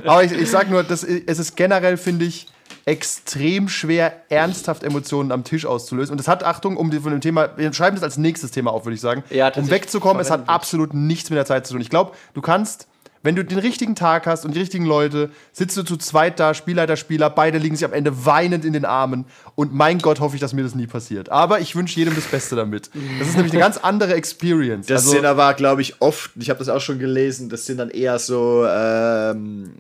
[0.06, 2.48] aber ich, ich sag nur, das, es ist generell, finde ich,
[2.86, 6.12] extrem schwer, ernsthaft Emotionen am Tisch auszulösen.
[6.14, 8.72] Und das hat, Achtung, um die, von dem Thema, wir schreiben das als nächstes Thema
[8.72, 9.24] auf, würde ich sagen.
[9.30, 11.82] Ja, um wegzukommen, es hat absolut nichts mit der Zeit zu tun.
[11.82, 12.88] Ich glaube, du kannst,
[13.24, 16.54] wenn du den richtigen Tag hast und die richtigen Leute, sitzt du zu zweit da,
[16.54, 19.26] Spielleiter, Spieler, beide liegen sich am Ende weinend in den Armen.
[19.56, 21.30] Und mein Gott, hoffe ich, dass mir das nie passiert.
[21.30, 22.90] Aber ich wünsche jedem das Beste damit.
[23.20, 24.88] Das ist nämlich eine ganz andere Experience.
[24.88, 27.78] Das also, sind aber, glaube ich, oft, ich habe das auch schon gelesen, das sind
[27.78, 29.72] dann eher so, ähm,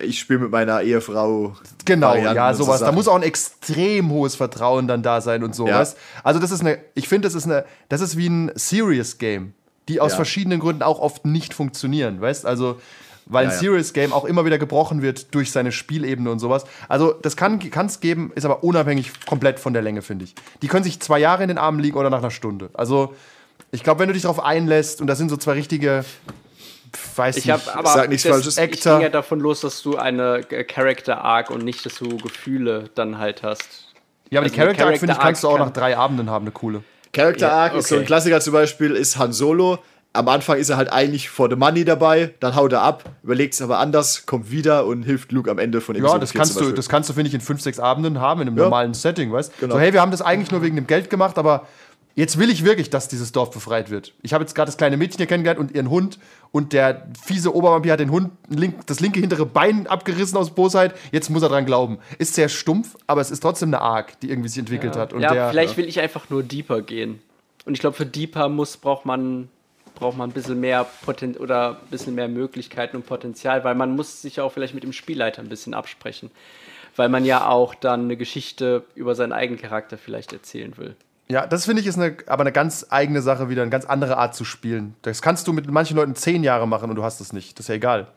[0.00, 1.56] ich spiele mit meiner Ehefrau.
[1.86, 2.80] Genau, Varianten ja, und so sowas.
[2.80, 5.96] da muss auch ein extrem hohes Vertrauen dann da sein und sowas.
[6.22, 9.54] Also das ist eine, ich finde, das ist eine, das ist wie ein Serious Game,
[9.90, 10.16] die aus Ja.
[10.16, 12.46] verschiedenen Gründen auch oft nicht funktionieren, weißt?
[12.46, 12.80] Also
[13.26, 13.60] weil Ja, ein ja.
[13.60, 16.64] Serious Game auch immer wieder gebrochen wird durch seine Spielebene und sowas.
[16.88, 20.34] Also das kann es geben, ist aber unabhängig komplett von der Länge, finde ich.
[20.62, 22.70] Die können sich zwei Jahre in den Armen liegen oder nach einer Stunde.
[22.72, 23.14] Also
[23.72, 26.04] ich glaube, wenn du dich darauf einlässt und das sind so zwei richtige,
[27.16, 28.58] weiß Ich nicht, habe aber sag nichts das, Falsches.
[28.58, 32.16] ich ging ja davon los, dass du eine äh, Character Arc und nicht, dass du
[32.16, 33.92] Gefühle dann halt hast.
[34.30, 36.44] ja, aber also die Character Arc, finde ich, kannst du auch nach drei Abenden haben,
[36.46, 36.82] eine coole.
[37.12, 38.06] Character Ja, Arc ist so ein okay.
[38.06, 39.78] Klassiker zum Beispiel, ist Han Solo.
[40.12, 43.54] Am Anfang ist er halt eigentlich for the money dabei, dann haut er ab, überlegt
[43.54, 46.38] es aber anders, kommt wieder und hilft Luke am Ende von Ja, Episode das 4
[46.40, 48.64] kannst du, das kannst du, finde ich, in fünf, sechs Abenden haben, in einem Ja.
[48.64, 49.74] normalen Setting, weißt Genau.
[49.74, 51.68] So, hey, wir haben das eigentlich nur wegen dem Geld gemacht, aber
[52.20, 54.12] jetzt will ich wirklich, dass dieses Dorf befreit wird.
[54.22, 56.18] Ich habe jetzt gerade das kleine Mädchen hier kennengelernt und ihren Hund
[56.52, 60.94] und der fiese Obervampir hat den Hund link, das linke hintere Bein abgerissen aus Bosheit.
[61.12, 61.98] Jetzt muss er dran glauben.
[62.18, 65.14] Ist sehr stumpf, aber es ist trotzdem eine Arc, die irgendwie sich entwickelt hat.
[65.14, 67.22] Und ja, der, vielleicht will ich einfach nur deeper gehen.
[67.64, 69.48] Und ich glaube, für deeper muss, braucht man,
[69.94, 73.96] braucht man ein bisschen mehr Poten oder ein bisschen mehr Möglichkeiten und Potenzial, weil man
[73.96, 76.30] muss sich auch vielleicht mit dem Spielleiter ein bisschen absprechen.
[76.96, 80.96] Weil man ja auch dann eine Geschichte über seinen eigenen Charakter vielleicht erzählen will.
[81.30, 84.18] Ja, das finde ich ist eine, aber eine ganz eigene Sache wieder, eine ganz andere
[84.18, 84.96] Art zu spielen.
[85.02, 87.56] Das kannst du mit manchen Leuten zehn Jahre machen und du hast es nicht.
[87.56, 88.08] Das ist ja egal.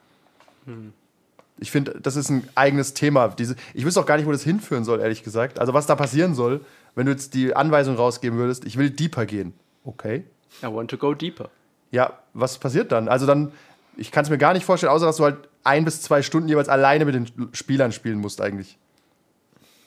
[1.60, 3.28] Ich finde, das ist ein eigenes Thema.
[3.28, 5.60] Diese, ich wüsste auch gar nicht, wo das hinführen soll, ehrlich gesagt.
[5.60, 6.62] Also was da passieren soll,
[6.95, 9.54] wenn du jetzt die Anweisung rausgeben würdest, ich will deeper gehen.
[9.86, 10.23] Okay.
[10.63, 11.49] I want to go deeper.
[11.91, 13.10] Ja, was passiert dann?
[13.10, 13.52] Also dann,
[13.95, 16.49] ich kann es mir gar nicht vorstellen, außer dass du halt ein bis zwei Stunden
[16.49, 18.80] jeweils alleine mit den Spielern spielen musst eigentlich.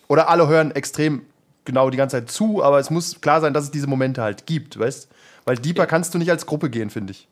[0.06, 1.22] Oder alle hören extrem
[1.66, 4.46] genau die ganze Zeit zu, aber es muss klar sein, dass es diese Momente halt
[4.46, 5.08] gibt, weißt?
[5.44, 7.28] Weil deeper kannst du nicht als Gruppe gehen, finde ich.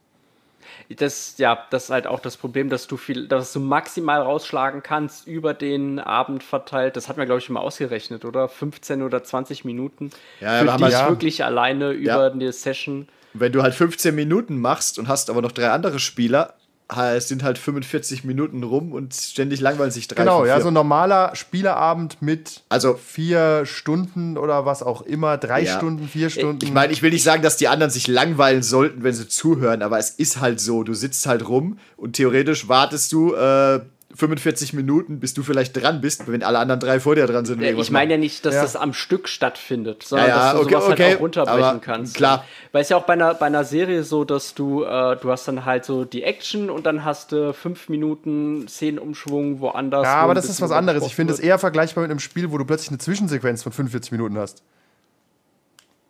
[0.97, 4.83] Das, ja, das ist halt auch das Problem, dass du viel, dass du maximal rausschlagen
[4.83, 6.97] kannst über den Abend verteilt.
[6.97, 8.49] Das hat man, glaube ich, schon mal ausgerechnet, oder?
[8.49, 10.11] 15 oder 20 Minuten.
[10.41, 13.09] Ja, ja, für wir haben dich halt- wirklich alleine über eine Session.
[13.33, 16.55] Wenn du halt 15 Minuten machst und hast aber noch drei andere Spieler,
[16.97, 20.75] es sind halt 45 Minuten rum und ständig langweilen sich drei Genau, ja, so ein
[20.75, 25.77] normaler Spielerabend mit Also- vier Stunden oder was auch immer, drei Ja.
[25.77, 26.65] Stunden, vier Stunden.
[26.65, 29.83] Ich meine, ich will nicht sagen, dass die anderen sich langweilen sollten, wenn sie zuhören,
[29.83, 30.83] aber es ist halt so.
[30.83, 33.81] Du sitzt halt rum und theoretisch wartest du äh,
[34.17, 37.61] 45 Minuten, bis du vielleicht dran bist, wenn alle anderen drei vor dir dran sind.
[37.61, 38.63] Ja, irgendwas ich meine ja nicht, dass Ja.
[38.63, 41.63] das am Stück stattfindet, sondern Ja, ja, dass du okay, sowas okay, halt auch runterbrechen
[41.65, 42.15] aber kannst.
[42.15, 42.45] klar.
[42.73, 45.49] Weil es ja auch bei einer, bei einer Serie so, dass du, äh, du hast
[45.49, 50.05] dann halt so die Action und dann hast du fünf Minuten Szenenumschwung woanders.
[50.05, 51.05] ja, aber das ist was anderes.
[51.07, 54.13] Ich finde es eher vergleichbar mit einem Spiel, wo du plötzlich eine Zwischensequenz von 45
[54.13, 54.63] Minuten hast.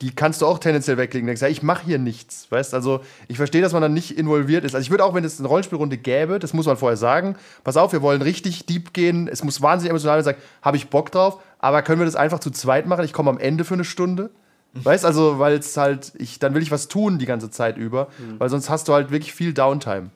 [0.05, 1.27] Die kannst du auch tendenziell weglegen.
[1.27, 2.47] Denkst, ja, ich mache hier nichts.
[2.51, 4.75] Weißt also, ich verstehe, dass man dann nicht involviert ist.
[4.75, 7.79] Also, ich würde auch, wenn es eine Rollenspielrunde gäbe, das muss man vorher sagen, pass
[7.79, 9.29] auf, wir wollen richtig deep gehen.
[9.29, 10.35] Es muss wahnsinnig emotional sein.
[10.61, 13.03] Habe ich Bock drauf, aber können wir das einfach zu zweit machen?
[13.07, 14.29] Ich komme am Ende für eine Stunde.
[14.75, 18.09] Weißt also, weil es halt, ich, dann will ich was tun die ganze Zeit über,
[18.39, 20.11] weil sonst hast du halt wirklich viel Downtime.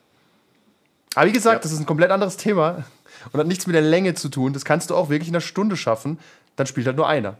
[1.14, 2.84] Aber wie gesagt, das ist ein komplett anderes Thema
[3.32, 4.52] und hat nichts mit der Länge zu tun.
[4.52, 6.18] Das kannst du auch wirklich in einer Stunde schaffen.
[6.56, 7.38] Dann spielt halt nur einer.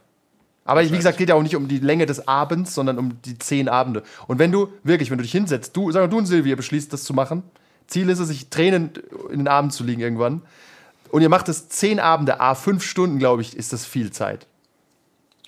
[0.69, 3.39] Aber wie gesagt, geht ja auch nicht um die Länge des Abends, sondern um die
[3.39, 4.03] zehn Abende.
[4.27, 6.93] Und wenn du, wirklich, wenn du dich hinsetzt, du, sag mal, du und Silvia beschließt,
[6.93, 7.43] das zu machen,
[7.87, 8.91] Ziel ist es, sich Tränen
[9.31, 10.43] in den Abend zu liegen irgendwann,
[11.11, 14.47] und ihr macht es zehn Abende, a fünf Stunden, glaube ich, ist das viel Zeit.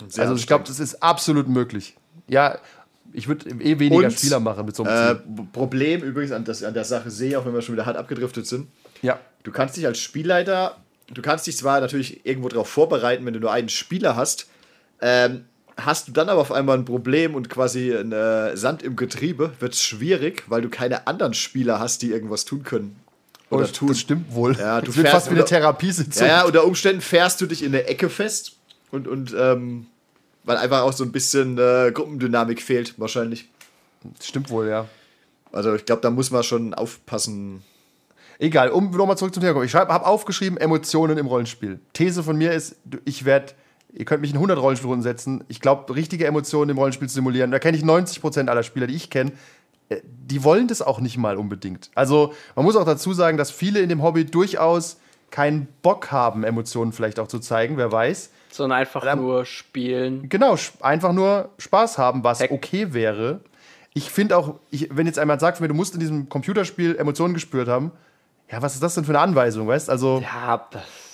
[0.09, 1.99] Sehr also ich glaube, das ist absolut möglich.
[2.27, 2.57] Ja,
[3.13, 5.47] ich würde eh weniger Und, Spieler machen mit so einem Äh, Ziel.
[5.53, 8.47] Problem übrigens an, das, an der Sache sehe, auch wenn wir schon wieder hart abgedriftet
[8.47, 8.69] sind.
[9.03, 9.21] Ja.
[9.43, 10.79] Du kannst dich als Spielleiter,
[11.13, 14.47] du kannst dich zwar natürlich irgendwo darauf vorbereiten, wenn du nur einen Spieler hast,
[15.01, 15.45] ähm,
[15.77, 19.53] hast du dann aber auf einmal ein Problem und quasi ein äh, Sand im Getriebe,
[19.61, 22.97] wird es schwierig, weil du keine anderen Spieler hast, die irgendwas tun können.
[23.51, 23.89] Oder Oh, tun.
[23.89, 24.57] Das stimmt wohl.
[24.57, 26.27] Ja, du das wird fast wie eine Therapiesitzung.
[26.27, 28.57] Ja, ja, unter Umständen fährst du dich in der Ecke fest
[28.93, 29.87] und, und ähm,
[30.45, 33.49] weil einfach auch so ein bisschen äh, Gruppendynamik fehlt, wahrscheinlich.
[34.19, 34.87] Das stimmt wohl, ja.
[35.53, 37.63] Also ich glaube, da muss man schon aufpassen.
[38.39, 39.67] Egal, um nochmal zurück zum Thema zu kommen.
[39.67, 41.81] Ich habe aufgeschrieben, Emotionen im Rollenspiel.
[41.93, 43.53] These von mir ist, ich werde,
[43.93, 45.45] ihr könnt mich in 100 Rollenspielrunden setzen.
[45.49, 47.51] Ich glaube, richtige Emotionen im Rollenspiel zu simulieren.
[47.51, 49.33] Da kenne ich 90% aller Spieler, die ich kenne.
[49.89, 51.91] äh, Die wollen das auch nicht mal unbedingt.
[51.95, 54.99] Also, man muss auch dazu sagen, dass viele in dem Hobby durchaus
[55.31, 58.31] keinen Bock haben, Emotionen vielleicht auch zu zeigen, wer weiß.
[58.51, 60.29] Sondern einfach Dann- nur spielen.
[60.29, 62.51] Genau, einfach nur Spaß haben, was Heck.
[62.51, 63.41] okay wäre.
[63.95, 67.35] Ich finde auch, ich, wenn jetzt einmal sagt mir, du musst in diesem Computerspiel Emotionen
[67.35, 67.93] gespürt haben,
[68.51, 69.89] ja, was ist das denn für eine Anweisung, weißt?
[69.91, 71.10] Also, Ja, das.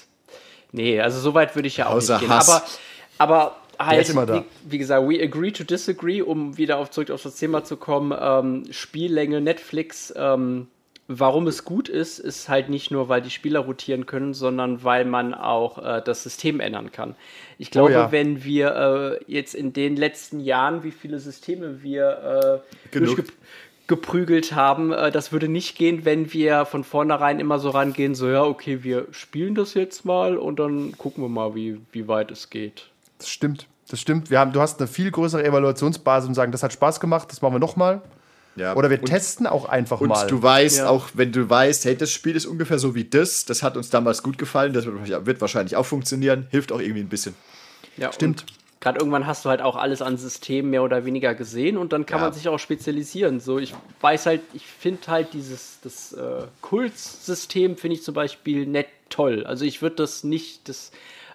[0.77, 2.31] Nee, also so weit würde ich ja auch Außer nicht gehen.
[2.31, 2.49] Hass.
[2.51, 2.65] Aber,
[3.19, 4.15] aber halt.
[4.15, 7.77] Wie, wie gesagt, we agree to disagree, um wieder auf, zurück auf das Thema zu
[7.77, 8.17] kommen.
[8.19, 10.69] Ähm, Spiellänge, Netflix, ähm,
[11.09, 15.07] warum es gut ist, ist halt nicht nur, weil die Spieler rotieren können, sondern weil
[15.07, 17.15] man auch äh, das System ändern kann.
[17.57, 18.13] Ich glaube, ja.
[18.13, 23.25] wenn wir äh, jetzt in den letzten Jahren, wie viele Systeme wir äh, Genug.
[23.87, 24.93] Geprügelt haben.
[24.93, 28.83] Äh, das würde nicht gehen, wenn wir von vornherein immer so rangehen, so ja, okay,
[28.83, 32.89] wir spielen das jetzt mal und dann gucken wir mal, wie, wie weit es geht.
[33.19, 33.67] das stimmt.
[33.89, 34.31] Das stimmt.
[34.31, 37.41] Wir haben, du hast eine viel größere Evaluationsbasis und sagen, das hat Spaß gemacht, das
[37.41, 38.03] machen wir nochmal.
[38.57, 38.75] Ja.
[38.75, 40.27] Oder wir testen auch einfach Und mal.
[40.27, 40.89] du weißt, Ja.
[40.89, 43.89] auch wenn du weißt, hey, das Spiel ist ungefähr so wie das, das hat uns
[43.91, 47.37] damals gut gefallen, das wird, wird wahrscheinlich auch funktionieren, hilft auch irgendwie ein bisschen.
[47.97, 48.45] Ja, Stimmt.
[48.81, 52.05] Gerade irgendwann hast du halt auch alles an Systemen mehr oder weniger gesehen und dann
[52.07, 52.25] kann Ja.
[52.27, 53.41] man sich auch spezialisieren.
[53.41, 58.67] So, ich weiß halt, ich finde halt dieses das äh, Kultsystem finde ich zum Beispiel
[58.67, 59.45] nett toll.
[59.47, 60.91] Also ich würde das nicht, das,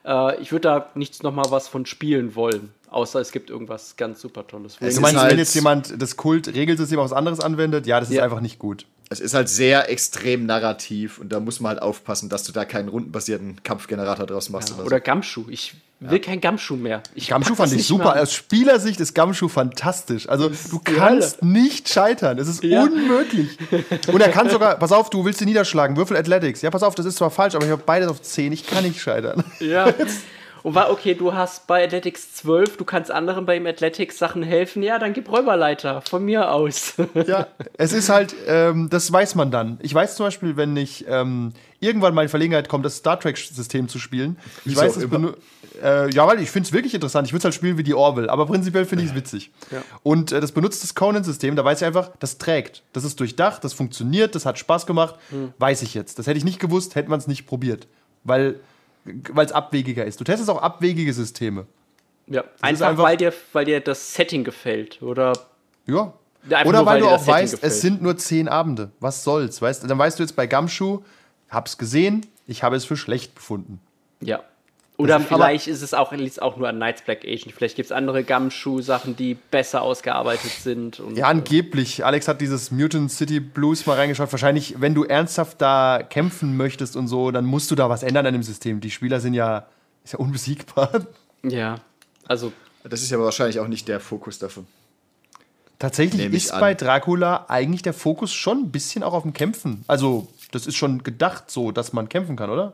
[0.05, 3.95] äh, ich würde da nichts noch mal was von spielen wollen, außer es gibt irgendwas
[3.97, 4.73] ganz super Tolles.
[4.73, 7.99] Es du ist meinst, halt- wenn jetzt jemand das Kult-Regelsystem auf was anderes anwendet, ja,
[7.99, 8.23] das ist Ja.
[8.23, 8.85] einfach nicht gut.
[9.11, 12.63] Es ist halt sehr extrem narrativ und da muss man halt aufpassen, dass du da
[12.63, 14.73] keinen rundenbasierten Kampfgenerator draus machst.
[14.73, 15.45] oder, Oder Gamschuh.
[15.49, 17.03] Ich will kein Gamschuh mehr.
[17.13, 18.13] Ich Gamschuh fand ich super.
[18.13, 18.23] mehr.
[18.23, 20.29] Aus Spielersicht ist Gamschuh fantastisch.
[20.29, 22.39] Also du kannst nicht scheitern.
[22.39, 22.83] Es ist Ja.
[22.83, 23.49] unmöglich.
[24.07, 26.61] Und er kann sogar, pass auf, du willst ihn niederschlagen, Würfel Athletics.
[26.61, 28.53] Ja, pass auf, das ist zwar falsch, aber ich habe beides auf 10.
[28.53, 29.43] Ich kann nicht scheitern.
[29.59, 29.93] Ja.
[30.63, 34.83] Und war, okay, du hast bei Athletics 12, du kannst anderen beim Athletics Sachen helfen.
[34.83, 36.01] Ja, dann gib Räuberleiter.
[36.01, 36.95] Von mir aus.
[37.27, 37.47] Ja,
[37.77, 39.79] es ist halt, ähm, das weiß man dann.
[39.81, 43.87] Ich weiß zum Beispiel, wenn ich ähm, irgendwann mal in Verlegenheit komme, das Star Trek-System
[43.87, 44.37] zu spielen.
[44.65, 45.07] Ich Wieso weiß, es
[45.81, 47.27] äh, ja, weil ich finde es wirklich interessant.
[47.27, 49.51] Ich würde es halt spielen wie die Orville, aber prinzipiell finde ich es witzig.
[50.03, 52.83] Und äh, das benutzt das Conan-System, da weiß ich einfach, das trägt.
[52.93, 55.15] Das ist durchdacht, das funktioniert, das hat Spaß gemacht.
[55.57, 56.19] Weiß ich jetzt.
[56.19, 57.87] Das hätte ich nicht gewusst, hätte man es nicht probiert.
[58.23, 58.59] Weil
[59.35, 60.19] es abwegiger ist.
[60.19, 61.65] Du testest auch abwegige Systeme.
[62.27, 65.01] Ja, einfach, einfach- weil, dir, weil dir das Setting gefällt.
[65.01, 65.33] Oder
[65.85, 66.13] Ja.
[66.47, 67.71] Oder nur, weil, weil du auch weißt, gefällt.
[67.71, 68.91] es sind nur zehn Abende.
[68.99, 69.61] Was soll's?
[69.61, 69.87] Weißt?
[69.89, 71.01] Dann weißt du jetzt bei Gamschuh,
[71.49, 73.79] hab's gesehen, ich habe es für schlecht befunden.
[74.21, 74.41] ja.
[75.01, 77.51] Oder sind aber- vielleicht ist es auch, liegt es auch nur an Knights Black Agent.
[77.53, 80.99] Vielleicht gibt es andere Gumshoe-Sachen, die besser ausgearbeitet sind.
[80.99, 82.05] Und, Ja, angeblich.
[82.05, 84.31] Alex hat dieses Mutant City Blues mal reingeschaut.
[84.31, 88.25] Wahrscheinlich, wenn du ernsthaft da kämpfen möchtest und so, dann musst du da was ändern
[88.25, 88.79] an dem System.
[88.81, 89.65] Die Spieler sind ja,
[90.03, 90.89] ist ja unbesiegbar.
[91.43, 91.75] ja.
[92.27, 94.65] Also, Das ist ja wahrscheinlich auch nicht der Fokus davon.
[95.79, 96.59] Tatsächlich ist an.
[96.59, 99.83] bei Dracula eigentlich der Fokus schon ein bisschen auch auf dem Kämpfen.
[99.87, 102.73] Also, das ist schon gedacht so, dass man kämpfen kann, oder?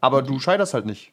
[0.00, 1.12] Aber du scheiterst halt nicht.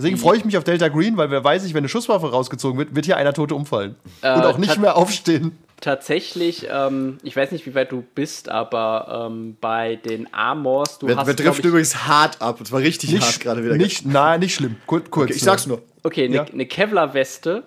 [0.00, 2.78] Deswegen freue ich mich auf Delta Green, weil wer weiß ich, wenn eine Schusswaffe rausgezogen
[2.78, 3.96] wird, wird hier einer Tote umfallen.
[4.22, 5.58] Äh, Und auch nicht mehr aufstehen.
[5.80, 11.06] tatsächlich, ähm, ich weiß nicht, wie weit du bist, aber ähm, bei den Armors, du
[11.08, 11.26] Wir, hast.
[11.26, 12.60] wir ich, übrigens hart ab.
[12.60, 13.76] Und zwar richtig hart gerade wieder.
[13.76, 14.76] Nicht, nein, nicht schlimm.
[14.86, 15.24] Kur kurz.
[15.30, 15.82] okay, ich sag's nur.
[16.02, 16.46] Okay, eine Ja.
[16.52, 17.62] ne Kevlar-Weste,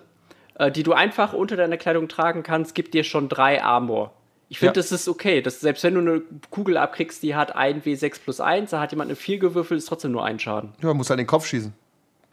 [0.56, 4.12] äh, die du einfach unter deiner Kleidung tragen kannst, gibt dir schon drei Armor.
[4.48, 4.82] Ich finde, Ja.
[4.82, 5.40] das ist okay.
[5.40, 8.90] Das, selbst wenn du eine Kugel abkriegst, die hat 1 W6 plus 1, da hat
[8.92, 10.72] jemand eine 4 gewürfelt, ist trotzdem nur ein Schaden.
[10.82, 11.72] Ja, muss halt den Kopf schießen.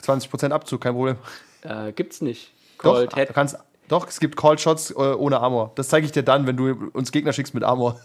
[0.04, 1.18] 20% Abzug, kein Problem.
[1.62, 2.52] Äh, gibt's nicht.
[2.82, 3.34] Doch, Cold du Head.
[3.34, 5.72] kannst, doch, es gibt Call Shots äh, ohne Armor.
[5.76, 8.00] Das zeige ich dir dann, wenn du uns Gegner schickst mit Armor.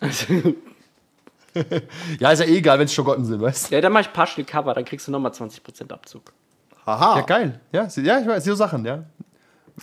[2.18, 3.74] ja, ist ja eh egal, wenn es Schogotten sind, weißt du?
[3.74, 6.32] Ja, dann mach ich Partial Cover, dann kriegst du nochmal 20% Abzug.
[6.86, 7.16] Haha.
[7.16, 7.60] Ja, geil.
[7.72, 9.04] Ja, ja ich weiß, so Sachen, ja.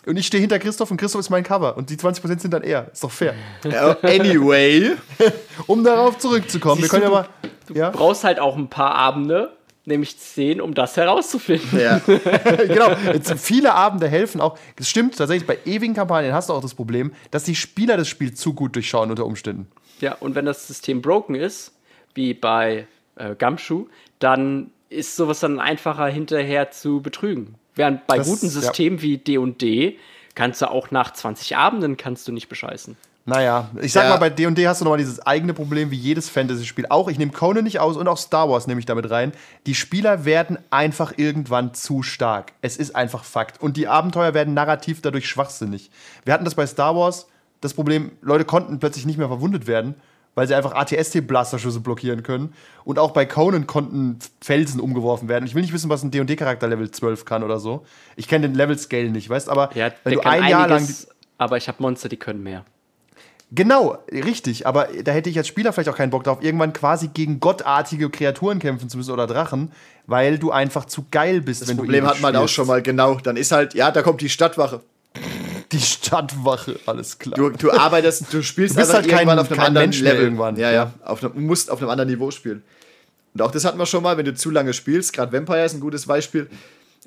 [0.05, 1.77] Und ich stehe hinter Christoph und Christoph ist mein Cover.
[1.77, 2.91] Und die 20% sind dann er.
[2.91, 3.33] Ist doch fair.
[3.63, 4.95] Ja, Anyway.
[5.67, 7.27] Um darauf zurückzukommen, wir Siehst können ja du, mal.
[7.73, 7.89] Ja?
[7.91, 9.54] Brauchst halt auch ein paar Abende,
[9.85, 11.79] nämlich zehn, um das herauszufinden.
[11.79, 11.99] Ja.
[12.67, 12.91] genau.
[13.13, 14.57] Jetzt viele Abende helfen auch.
[14.77, 18.07] Es stimmt tatsächlich, bei ewigen Kampagnen hast du auch das Problem, dass die Spieler das
[18.07, 19.67] Spiel zu gut durchschauen unter Umständen.
[20.01, 21.71] Ja, und wenn das System broken ist,
[22.13, 23.87] wie bei äh, Gumshoe,
[24.19, 27.55] dann ist sowas dann einfacher hinterher zu betrügen.
[27.75, 28.51] Während bei Das- guten ja.
[28.51, 29.97] Systemen wie D&D
[30.33, 32.97] kannst du auch nach 20 Abenden kannst du nicht bescheißen.
[33.27, 34.11] Naja, ich sag Ja.
[34.11, 36.85] mal, bei D&D hast du nochmal dieses eigene Problem wie jedes Fantasy-Spiel.
[36.89, 39.31] Auch, ich nehme Conan nicht aus und auch Star Wars nehme ich damit rein.
[39.65, 42.53] Die Spieler werden einfach irgendwann zu stark.
[42.61, 43.59] Es ist einfach Fakt.
[43.61, 45.89] Und die Abenteuer werden narrativ dadurch schwachsinnig.
[46.23, 47.27] Wir hatten das bei Star Wars,
[47.61, 49.95] das Problem, Leute konnten plötzlich nicht mehr verwundet werden,
[50.35, 52.53] weil sie einfach ATST-Blasterschüsse blockieren können.
[52.83, 55.45] Und auch bei Conan konnten Felsen umgeworfen werden.
[55.47, 57.87] Ich will nicht wissen, was ein D&D-Charakter Level 12 kann oder so.
[58.17, 60.87] Ich kenne den Level-Scale nicht, weißt aber Ja, wenn du ein Jahr lang...
[61.39, 62.65] aber ich habe Monster, die können mehr.
[63.51, 64.65] Genau, richtig.
[64.67, 68.09] Aber da hätte ich als Spieler vielleicht auch keinen Bock drauf, irgendwann quasi gegen gottartige
[68.09, 69.71] Kreaturen kämpfen zu müssen oder Drachen,
[70.07, 72.81] weil du einfach zu geil bist, Das wenn Problem du hat man auch schon mal,
[72.81, 73.15] genau.
[73.15, 74.81] Dann ist halt, ja, da kommt die Stadtwache.
[75.71, 77.35] Die Stadtwache, alles klar.
[77.35, 80.01] Du, du arbeitest, du spielst Du bist halt kein- irgendwann auf einem kein anderen Mensch
[80.01, 80.23] Level.
[80.23, 80.57] irgendwann.
[80.57, 80.91] Ja, ja.
[81.03, 82.63] Auf einem, du musst auf einem anderen Niveau spielen.
[83.33, 85.73] Und auch das hatten wir schon mal, wenn du zu lange spielst, gerade Vampire ist
[85.73, 86.49] ein gutes Beispiel.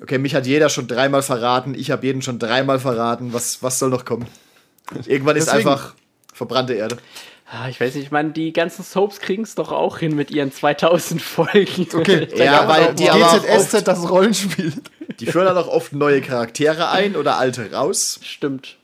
[0.01, 3.33] Okay, mich hat jeder schon dreimal verraten, ich habe jeden schon dreimal verraten.
[3.33, 4.25] Was, was soll noch kommen?
[5.05, 5.93] Irgendwann ist Deswegen- einfach
[6.39, 6.97] verbrannte Erde.
[7.51, 10.31] Ah, ich weiß nicht, ich meine, die ganzen Soaps kriegen es doch auch hin mit
[10.31, 11.87] ihren 2000 Folgen.
[11.93, 12.27] Okay.
[12.35, 14.71] Ja, weil die GZSZ, das Rollenspiel.
[15.19, 18.19] Die führen dann auch oft neue Charaktere ein oder alte raus.
[18.23, 18.77] Stimmt.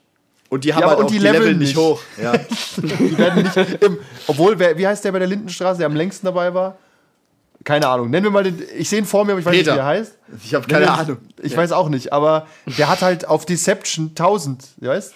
[0.48, 1.76] Und die haben Ja, halt und auch die die, Level, nicht nicht.
[1.76, 2.00] hoch.
[2.22, 2.34] Ja.
[2.76, 6.26] Die werden nicht im, obwohl, wer, wie heißt der bei der Lindenstraße, der am längsten
[6.26, 6.76] dabei war?
[7.64, 8.10] Keine Ahnung.
[8.10, 8.62] Nennen wir mal den.
[8.76, 9.72] Ich sehe ihn vor mir, aber ich weiß Peter.
[9.72, 10.18] nicht, wie er heißt.
[10.44, 11.18] Ich habe keine Nennen Ahnung.
[11.42, 12.46] Ich weiß auch nicht, aber
[12.78, 15.14] der hat halt auf Deception 1000, weißt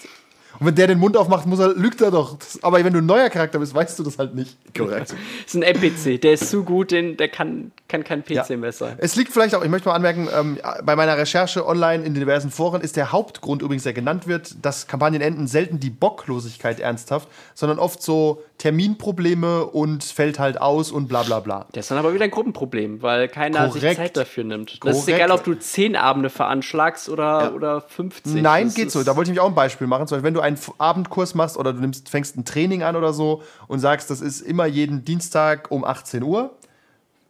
[0.61, 2.37] Und wenn der den Mund aufmacht, muss er, lügt er doch.
[2.39, 4.57] Das, aber wenn du ein neuer Charakter bist, weißt du das halt nicht.
[4.77, 5.15] Korrekt.
[5.47, 8.57] ist ein NPC, der ist zu gut, den, der kann, kann kein PC Ja.
[8.59, 8.97] mehr sein.
[8.99, 12.51] Es liegt vielleicht auch, ich möchte mal anmerken, ähm, bei meiner Recherche online in diversen
[12.51, 17.29] Foren ist der Hauptgrund übrigens, der genannt wird, dass Kampagnen enden selten die Bocklosigkeit ernsthaft,
[17.55, 21.67] sondern oft so Terminprobleme und fällt halt aus und bla bla bla.
[21.73, 23.97] Das ist dann aber wieder ein Gruppenproblem, weil keiner sich Korrekt.
[23.97, 24.85] Zeit dafür nimmt.
[24.85, 25.19] Das ist Korrekt.
[25.19, 28.35] egal, ob du 10 Abende veranschlagst oder, oder 50.
[28.43, 29.03] Nein, Das geht ist- so.
[29.03, 30.07] Da wollte ich mich auch ein Beispiel machen.
[30.07, 33.13] Zum Beispiel, wenn du einen Abendkurs machst oder du nimmst, fängst ein Training an oder
[33.13, 36.51] so und sagst, das ist immer jeden Dienstag um 18 Uhr.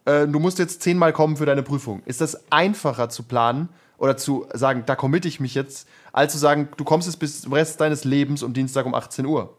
[0.05, 2.03] Äh, du musst jetzt zehnmal kommen für deine Prüfung.
[2.07, 6.39] Ist das einfacher zu planen oder zu sagen, da committe ich mich jetzt, als zu
[6.39, 9.55] sagen, du kommst jetzt bis zum Rest deines Lebens um Dienstag um 18 Uhr?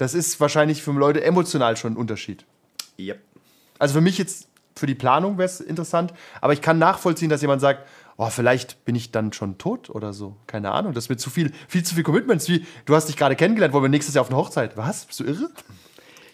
[0.00, 2.46] Das ist wahrscheinlich für Leute emotional schon ein Unterschied.
[2.98, 3.20] Yep.
[3.78, 7.42] Also für mich jetzt, für die Planung wäre es interessant, aber ich kann nachvollziehen, dass
[7.42, 7.86] jemand sagt,
[8.16, 10.36] oh, vielleicht bin ich dann schon tot oder so.
[10.46, 12.48] Keine Ahnung, das wird zu viel, viel zu viel Commitments.
[12.48, 14.74] Wie, du hast dich gerade kennengelernt, wollen wir nächstes Jahr auf eine Hochzeit.
[14.78, 15.04] Was?
[15.04, 15.50] Bist du irre?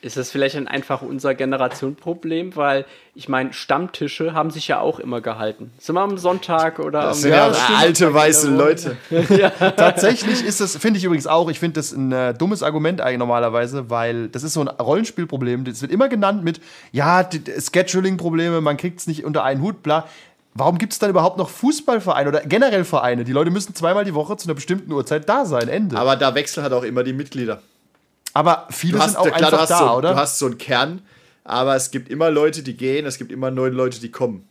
[0.07, 2.85] Ist das vielleicht ein einfach unser Generationenproblem, weil
[3.16, 5.73] ich meine, Stammtische haben sich ja auch immer gehalten.
[5.81, 8.97] Sind wir am Sonntag oder Das am sind Ja, ja, alte weiße Leute.
[9.77, 13.19] Tatsächlich ist das, finde ich übrigens auch, ich finde das ein äh, dummes Argument eigentlich
[13.19, 15.64] normalerweise, weil das ist so ein Rollenspielproblem.
[15.64, 16.61] Das wird immer genannt mit,
[16.92, 20.07] ja, Scheduling-Probleme, man kriegt es nicht unter einen Hut, bla.
[20.55, 23.25] Warum gibt es dann überhaupt noch Fußballvereine oder generell Vereine?
[23.25, 25.97] Die Leute müssen zweimal die Woche zu einer bestimmten Uhrzeit da sein, Ende.
[25.97, 27.61] Aber, Aber da wechseln halt auch immer die Mitglieder.
[28.70, 30.12] Viele Du hast, sind auch klar, einfach da, so, oder?
[30.12, 31.03] du hast so einen Kern,
[31.44, 34.49] aber es gibt immer Leute, die gehen, es gibt immer neue Leute, die kommen.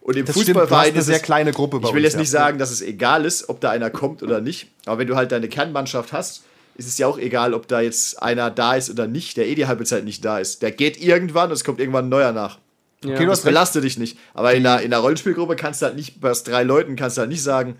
[0.00, 2.32] Und im Das Fußballverein eine ist sehr es, kleine Gruppe bei Ich will jetzt nicht
[2.32, 2.40] ja.
[2.40, 5.32] sagen, dass es egal ist, ob da einer kommt oder nicht, aber wenn du halt
[5.32, 6.44] deine Kernmannschaft hast,
[6.76, 9.54] ist es ja auch egal, ob da jetzt einer da ist oder nicht, der eh
[9.54, 10.62] die halbe Zeit nicht da ist.
[10.62, 12.58] Der geht irgendwann und es kommt irgendwann ein neuer nach.
[13.04, 13.10] Ja.
[13.14, 13.44] Okay, du Das hast recht.
[13.46, 14.18] belastet dich nicht.
[14.32, 17.20] Aber in einer, in einer Rollenspielgruppe kannst du halt nicht, bei drei Leuten kannst du
[17.20, 17.76] halt nicht sagen,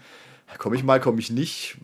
[0.57, 1.77] komme ich mal, komme ich nicht.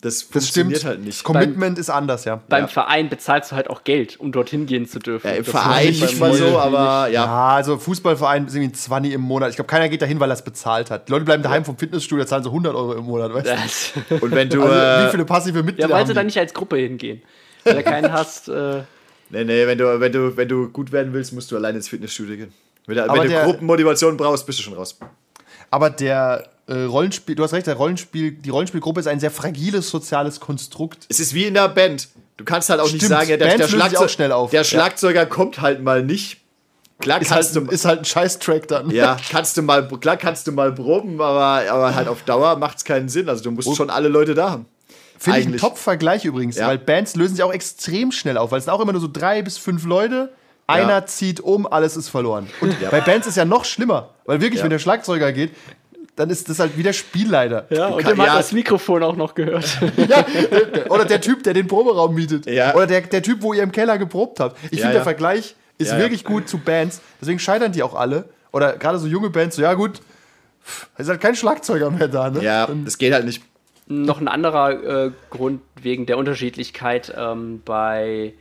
[0.00, 0.88] Das Das funktioniert stimmt.
[0.90, 1.24] halt Das nicht.
[1.24, 2.40] Commitment ist anders, ja.
[2.48, 2.66] Beim Ja.
[2.68, 5.26] Verein bezahlst du halt auch Geld, um dorthin gehen zu dürfen.
[5.26, 7.24] Ja, Im Das Verein ist beim nicht mal so, aber ja.
[7.24, 9.50] Ja, also Fußballverein sind wie ein 20 im Monat.
[9.50, 11.08] Ich glaube, keiner geht dahin, weil er es bezahlt hat.
[11.08, 14.00] Die Leute bleiben daheim vom Fitnessstudio, zahlen so 100 Euro im Monat, weißt du?
[14.08, 14.62] Das, Und wenn du.
[14.62, 17.22] Also, äh, wie viele passive ja, Mitglieder weil haben sie da nicht als Gruppe hingehen.
[17.64, 18.82] Wenn du keinen hast, äh,
[19.30, 21.88] nee, nee, wenn du, wenn, du, wenn du gut werden willst, musst du alleine ins
[21.88, 22.52] Fitnessstudio gehen.
[22.86, 24.98] Wenn, wenn du der- Gruppenmotivation brauchst, bist du schon raus.
[25.70, 29.90] Aber der äh, Rollenspiel, du hast recht, der Rollenspiel, die Rollenspielgruppe ist ein sehr fragiles
[29.90, 31.04] soziales Konstrukt.
[31.10, 32.08] Es ist wie in der Band.
[32.36, 34.50] Du kannst halt auch nicht Stimmt, sagen, ja, der, der, Schlagzeug, auch schnell auf.
[34.50, 34.64] der Ja.
[34.64, 36.38] Schlagzeuger kommt halt mal nicht.
[37.00, 37.70] Klar Ist kannst halt, du.
[37.70, 38.90] ist halt ein Scheiß-Track dann.
[38.90, 42.78] ja, kannst du mal, klar kannst du mal proben, aber, aber halt auf Dauer macht
[42.78, 43.28] es keinen Sinn.
[43.28, 44.66] Also du musst schon alle Leute da haben.
[45.18, 45.58] Finde ich einen.
[45.58, 46.68] Top-Vergleich übrigens, Ja.
[46.68, 49.08] weil Bands lösen sich auch extrem schnell auf, weil es sind auch immer nur so
[49.12, 50.32] drei bis fünf Leute.
[50.66, 51.06] Einer Ja.
[51.06, 52.48] zieht um, alles ist verloren.
[52.62, 54.64] Und bei Bands ist ja noch schlimmer, weil wirklich, Ja.
[54.64, 55.50] wenn der Schlagzeuger geht,
[56.16, 57.66] dann ist das halt wieder Spielleiter.
[57.70, 58.36] Ja, und kann- dem hat ja.
[58.36, 59.66] das Mikrofon auch noch gehört.
[59.96, 62.46] Ja, der- oder der Typ, der den Proberaum mietet.
[62.46, 62.74] Ja.
[62.74, 64.56] Oder der, der Typ, wo ihr im Keller geprobt habt.
[64.66, 64.92] Ich Ja, finde, ja.
[64.92, 66.02] der Vergleich ist Ja, ja.
[66.02, 67.00] wirklich gut zu Bands.
[67.20, 68.28] Deswegen scheitern die auch alle.
[68.52, 70.00] Oder gerade so junge Bands, so, ja gut,
[70.96, 72.42] es ist halt kein Schlagzeuger mehr da, ne?
[72.42, 73.42] Ja, das geht halt nicht.
[73.88, 78.32] noch ein anderer äh, Grund wegen der Unterschiedlichkeit ähm, bei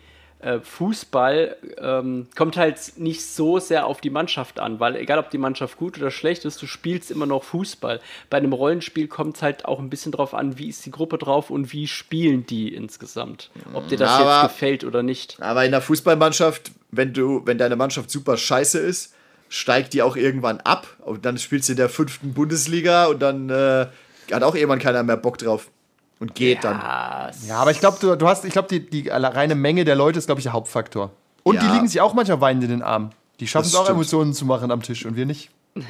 [0.43, 5.29] äh, Fußball ähm, kommt halt nicht so sehr auf die Mannschaft an, weil egal ob
[5.29, 7.99] die Mannschaft gut oder schlecht ist, du spielst immer noch Fußball.
[8.29, 11.17] Bei einem Rollenspiel kommt es halt auch ein bisschen drauf an, wie ist die Gruppe
[11.17, 13.49] drauf und wie spielen die insgesamt.
[13.73, 15.37] Ob dir das Aber- jetzt gefällt oder nicht.
[15.41, 19.13] Aber in der Fußballmannschaft, wenn du, wenn deine Mannschaft super scheiße ist,
[19.49, 23.49] steigt die auch irgendwann ab und dann spielst du in der fünften Bundesliga und dann
[23.49, 23.85] äh,
[24.31, 25.69] hat auch irgendwann keiner mehr Bock drauf
[26.23, 26.77] und geht dann.
[26.79, 29.83] Ah, s- Ja, aber ich glaube, du, du hast, ich glaube, die, die reine Menge
[29.85, 31.11] der Leute ist, glaube ich, der Hauptfaktor.
[31.43, 31.73] Und die Ja.
[31.73, 33.11] liegen sich auch manchmal weinend in den Armen.
[33.41, 33.97] Die schaffen es auch, stimmt.
[33.97, 35.49] Emotionen zu machen am Tisch und wir nicht.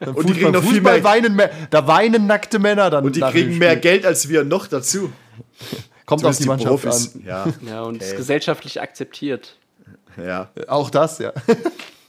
[0.00, 3.04] Dann Und die kriegen noch viel Fußball mehr- weinen mehr, da weinen nackte Männer dann.
[3.04, 3.76] Und die nach kriegen dem mehr.
[3.76, 5.10] Geld als wir noch dazu.
[6.06, 7.22] Kommt auf die Zumindest Mannschaft an.
[7.24, 8.04] Ja, ja, und Okay.
[8.04, 9.56] ist gesellschaftlich akzeptiert.
[10.16, 10.48] ja.
[10.68, 11.32] Auch das, ja.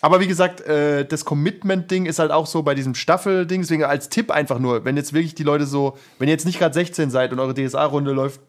[0.00, 3.62] Aber wie gesagt, äh, das Commitment-Ding ist halt auch so bei diesem Staffel-Ding.
[3.62, 6.58] Deswegen als Tipp einfach nur, wenn jetzt wirklich die Leute so, wenn ihr jetzt nicht
[6.58, 8.40] gerade 16 seid und eure DSA-Runde läuft,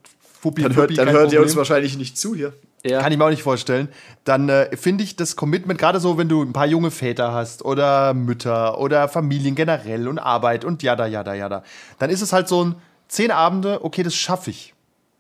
[0.42, 2.54] fuppi, Dann fuppi, hört, dann kein hört ihr uns wahrscheinlich nicht zu hier.
[2.86, 3.02] Ja.
[3.02, 3.90] Kann ich mir auch nicht vorstellen.
[4.24, 7.66] Dann äh, finde ich das Commitment, gerade so, wenn du ein paar junge Väter hast
[7.66, 11.64] oder Mütter oder Familien generell und Arbeit und jada, jada, jada,
[11.98, 12.76] dann ist es halt so ein
[13.10, 14.74] zehn Abende, okay, das schaffe ich.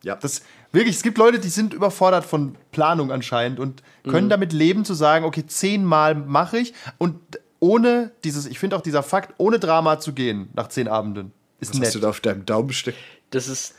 [0.04, 0.16] Ja.
[0.16, 4.86] Das wirklich, es gibt Leute, die sind überfordert von Planung anscheinend und können damit leben
[4.86, 7.16] zu sagen, okay, zehnmal mache ich und
[7.60, 11.74] ohne dieses, ich finde auch dieser Fakt, ohne Drama zu gehen nach zehn Abenden, ist
[11.74, 12.04] Was hast du nett.
[12.06, 12.98] da auf deinem Daumen stecken?
[13.32, 13.76] Das ist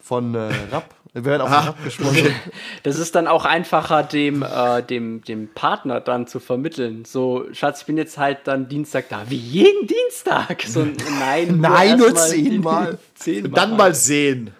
[0.00, 0.94] Von äh, Rapp.
[1.14, 2.34] Wir werden Rapp gesprochen.
[2.82, 7.04] Das ist dann auch einfacher, dem, äh, dem, dem Partner dann zu vermitteln.
[7.04, 9.22] So, Schatz, ich bin jetzt halt dann Dienstag da.
[9.28, 10.64] Wie jeden Dienstag?
[10.66, 10.84] So,
[11.20, 12.98] nein, Nein, nur zehnmal.
[13.14, 13.52] Zehnmal.
[13.52, 14.50] Dann mal sehen.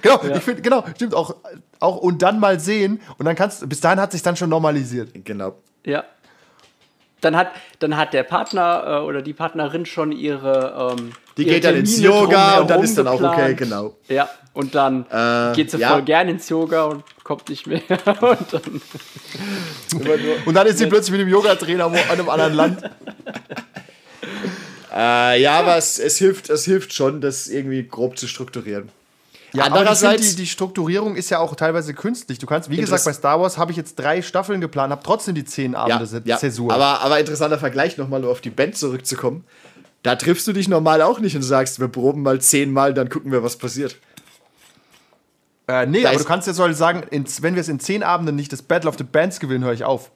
[0.00, 1.36] Genau, ich finde, genau, stimmt auch,
[1.78, 5.10] auch und dann mal sehen und dann kannst bis dahin hat sich dann schon normalisiert.
[5.26, 5.56] Genau.
[5.84, 6.04] Ja.
[7.20, 10.96] Dann hat, dann hat der Partner äh, oder die Partnerin schon ihre.
[10.98, 13.96] Ähm, Die geht dann ins Yoga und dann ist dann auch okay, genau.
[14.08, 15.88] Ja, und dann Äh, geht sie ja.
[15.90, 17.80] voll gern ins Yoga und kommt nicht mehr.
[18.20, 18.82] und dann,
[20.44, 22.82] Und dann ist sie plötzlich mit dem Yoga-Trainer wo- an einem anderen Land.
[24.94, 28.90] Äh, ja, aber es, es, hilft, es hilft schon, das irgendwie grob zu strukturieren.
[29.54, 32.38] Ja, Andererseits- die, die Strukturierung ist ja auch teilweise künstlich.
[32.38, 35.34] Du kannst, wie gesagt, bei Star Wars habe ich jetzt drei Staffeln geplant, habe trotzdem
[35.34, 36.36] die zehn Ja, Abende ja.
[36.36, 36.72] Zäsur.
[36.72, 39.44] Aber, aber interessanter Vergleich, nochmal auf die Band zurückzukommen.
[40.02, 43.30] Da triffst du dich normal auch nicht und sagst, wir proben mal zehnmal, dann gucken
[43.30, 43.96] wir, was passiert.
[45.68, 48.02] äh, nee, da aber du kannst jetzt soll sagen, in, wenn wir es in zehn
[48.02, 50.10] Abenden nicht das Battle of the Bands gewinnen, höre ich auf.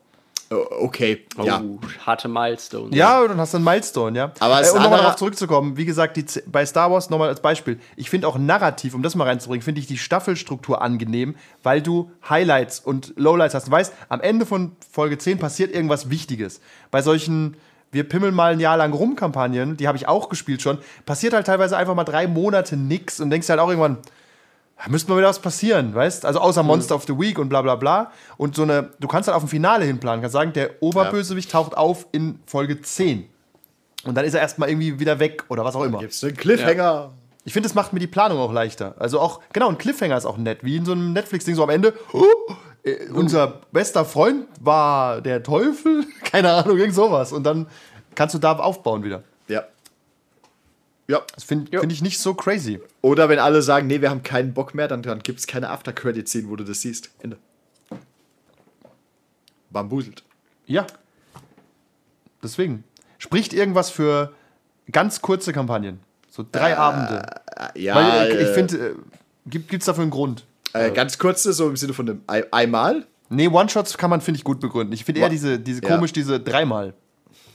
[0.50, 1.60] Oh, Okay, ja.
[1.60, 2.94] oh, harte Milestones.
[2.96, 4.32] Ja, dann hast du einen Milestone, ja.
[4.38, 8.10] Aber äh, um nochmal darauf zurückzukommen, wie gesagt, bei Star Wars nochmal als Beispiel, ich
[8.10, 11.34] finde auch narrativ, um das mal reinzubringen, finde ich die Staffelstruktur angenehm,
[11.64, 13.66] weil du Highlights und Lowlights hast.
[13.66, 16.60] Du weißt, am Ende von Folge 10 passiert irgendwas Wichtiges.
[16.92, 17.56] Bei solchen
[17.92, 21.32] wir pimmeln mal ein Jahr lang rum Kampagnen, die habe ich auch gespielt schon, passiert
[21.32, 23.98] halt teilweise einfach mal drei Monate nix und denkst halt auch irgendwann,
[24.76, 26.26] da müsste mal wieder was passieren, weißt?
[26.26, 28.12] Also außer Monster of the Week und bla bla bla.
[28.36, 31.76] Und so eine, du kannst halt auf ein Finale hinplanen, kannst sagen, der Oberbösewicht taucht
[31.76, 33.26] auf in Folge 10.
[34.04, 35.98] Und dann ist er erstmal irgendwie wieder weg oder was auch immer.
[35.98, 37.12] Gibt's einen Cliffhanger?
[37.46, 38.96] Ich finde, das macht mir die Planung auch leichter.
[38.98, 41.70] Also auch, genau, ein Cliffhanger ist auch nett, wie in so einem Netflix-Ding, so am
[41.70, 42.24] Ende, oh,
[42.82, 47.32] äh, unser bester Freund war der Teufel, keine Ahnung, irgend sowas.
[47.32, 47.68] Und dann
[48.16, 49.22] kannst du da aufbauen wieder.
[49.46, 49.62] Ja.
[51.06, 51.22] Ja.
[51.36, 51.78] Das finde Ja.
[51.78, 52.80] find ich nicht so crazy.
[53.00, 55.70] Oder wenn alle sagen, nee, wir haben keinen Bock mehr, dann, dann gibt es keine
[55.70, 57.10] After-Credit-Scene, wo du das siehst.
[57.22, 57.38] Ende.
[59.70, 60.24] Bambuselt.
[60.66, 60.84] Ja.
[62.42, 62.82] Deswegen.
[63.18, 64.32] Spricht irgendwas für
[64.90, 66.00] ganz kurze Kampagnen.
[66.36, 67.22] So drei Abende.
[67.74, 68.94] Äh, Ja, Weil äh, ich äh, finde, äh,
[69.46, 70.44] gibt es dafür einen Grund?
[70.74, 73.06] Äh, ganz kurze, so im Sinne von einem Ei- einmal.
[73.30, 74.92] Nee, One-Shots kann man, finde ich, gut begründen.
[74.92, 75.88] Ich finde eher diese, diese Ja.
[75.88, 76.92] komisch, diese dreimal.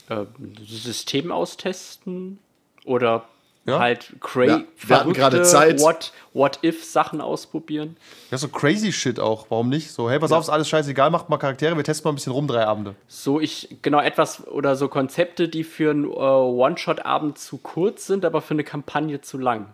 [0.08, 0.24] Äh,
[0.66, 2.38] System austesten
[2.84, 3.24] oder
[3.64, 3.78] Ja.
[3.78, 5.78] halt cra Ja, wir hatten gerade Zeit.
[5.80, 7.96] What, what if Sachen ausprobieren.
[8.32, 9.46] Ja, so crazy Shit auch.
[9.50, 9.92] Warum nicht?
[9.92, 12.32] So, hey, pass auf, ist alles scheißegal, macht mal Charaktere, wir testen mal ein bisschen
[12.32, 12.96] rum, drei Abende.
[13.06, 18.24] So ich genau etwas oder so Konzepte, die für einen äh, One-Shot-Abend zu kurz sind,
[18.24, 19.66] aber für eine Kampagne zu lang.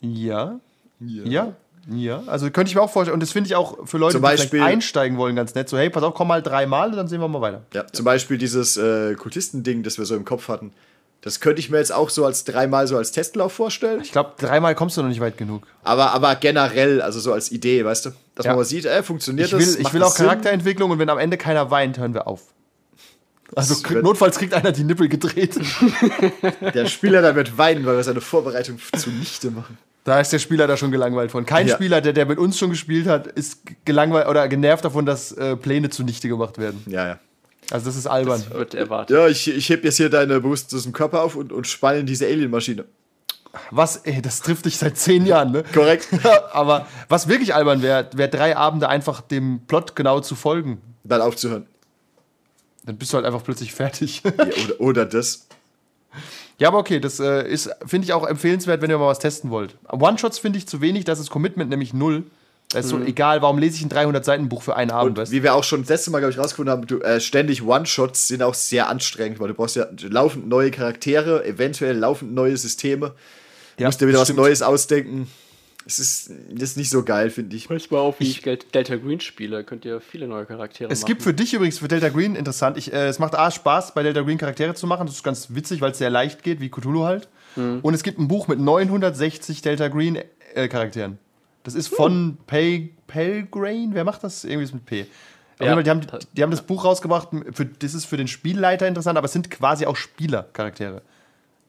[0.00, 0.60] Ja.
[1.00, 1.52] Ja.
[1.90, 2.22] Ja.
[2.26, 3.14] Also könnte ich mir auch vorstellen.
[3.14, 5.68] Und das finde ich auch für Leute, Zum die vielleicht Beispiel- einsteigen wollen, ganz nett.
[5.68, 7.62] So, hey, pass auf, komm mal dreimal und dann sehen wir mal weiter.
[7.72, 10.72] Ja, zum Beispiel dieses äh, Kultisten-Ding, das wir so im Kopf hatten.
[11.24, 14.02] Das könnte ich mir jetzt auch so als dreimal so als Testlauf vorstellen.
[14.02, 15.66] Ich glaube, dreimal kommst du noch nicht weit genug.
[15.82, 18.10] Aber, aber generell, also so als Idee, weißt du?
[18.34, 18.52] Dass Ja.
[18.52, 19.76] man mal sieht, äh, funktioniert Ich will, das?
[19.76, 20.26] ich will das auch Sinn?
[20.26, 22.42] Charakterentwicklung und wenn am Ende keiner weint, hören wir auf.
[23.56, 25.54] Also krieg, notfalls kriegt einer die Nippel gedreht.
[26.74, 29.78] Der Spieler da wird weinen, weil wir seine Vorbereitung zunichte machen.
[30.04, 31.46] Da ist der Spieler da schon gelangweilt von.
[31.46, 31.74] Kein Ja.
[31.76, 35.56] Spieler, der, der mit uns schon gespielt hat, ist gelangweilt oder genervt davon, dass äh,
[35.56, 36.82] Pläne zunichte gemacht werden.
[36.86, 37.18] Ja, ja.
[37.74, 38.40] Also das ist albern.
[38.52, 39.16] Wird erwartet.
[39.16, 41.98] Ja, ich, ich heb jetzt hier deine Brust aus dem Körper auf und, und spanne
[41.98, 42.84] in diese Alien-Maschine.
[43.72, 45.64] Was, ey, das trifft dich seit zehn Jahren, ne?
[45.74, 46.06] Korrekt.
[46.52, 50.80] Aber was wirklich albern wäre, wäre drei Abende einfach dem Plot genau zu folgen.
[51.02, 51.66] Dann aufzuhören.
[52.84, 54.22] Dann bist du halt einfach plötzlich fertig.
[54.22, 55.48] Ja, oder, oder das.
[56.58, 59.50] ja, aber okay, das äh, ist, finde ich auch empfehlenswert, wenn ihr mal was testen
[59.50, 59.74] wollt.
[59.90, 62.22] One-Shots finde ich zu wenig, das ist Commitment nämlich null.
[62.70, 65.44] Da ist so egal, warum lese ich ein 300-Seiten-Buch für einen Abend, Und weißt wie
[65.44, 68.42] wir auch schon das letzte Mal, glaube ich, rausgefunden haben, du, äh, ständig One-Shots sind
[68.42, 73.12] auch sehr anstrengend, weil du brauchst ja laufend neue Charaktere, eventuell laufend neue Systeme.
[73.76, 74.40] Du Ja, musst dir wieder was stimmt.
[74.40, 75.28] Neues ausdenken.
[75.86, 77.68] Es ist, das ist nicht so geil, finde ich.
[77.68, 79.62] Pass mal auf, wie ich Delta Green spiele.
[79.64, 81.08] Könnt ihr viele neue Charaktere Es machen.
[81.08, 84.02] gibt für dich übrigens, für Delta Green, interessant, ich, äh, es macht A, Spaß, bei
[84.02, 85.06] Delta Green Charaktere zu machen.
[85.06, 87.28] Das ist ganz witzig, weil es sehr leicht geht, wie Cthulhu halt.
[87.56, 90.18] Und es gibt ein Buch mit 960 Delta Green
[90.54, 91.18] äh, Charakteren.
[91.64, 94.44] Das ist von Pay, Pelgrain, wer macht das?
[94.44, 95.06] Irgendwie ist mit P.
[95.60, 95.80] Ja.
[95.80, 99.26] die, haben, die haben das Buch rausgebracht, für, das ist für den Spielleiter interessant, aber
[99.26, 101.02] es sind quasi auch Spielercharaktere.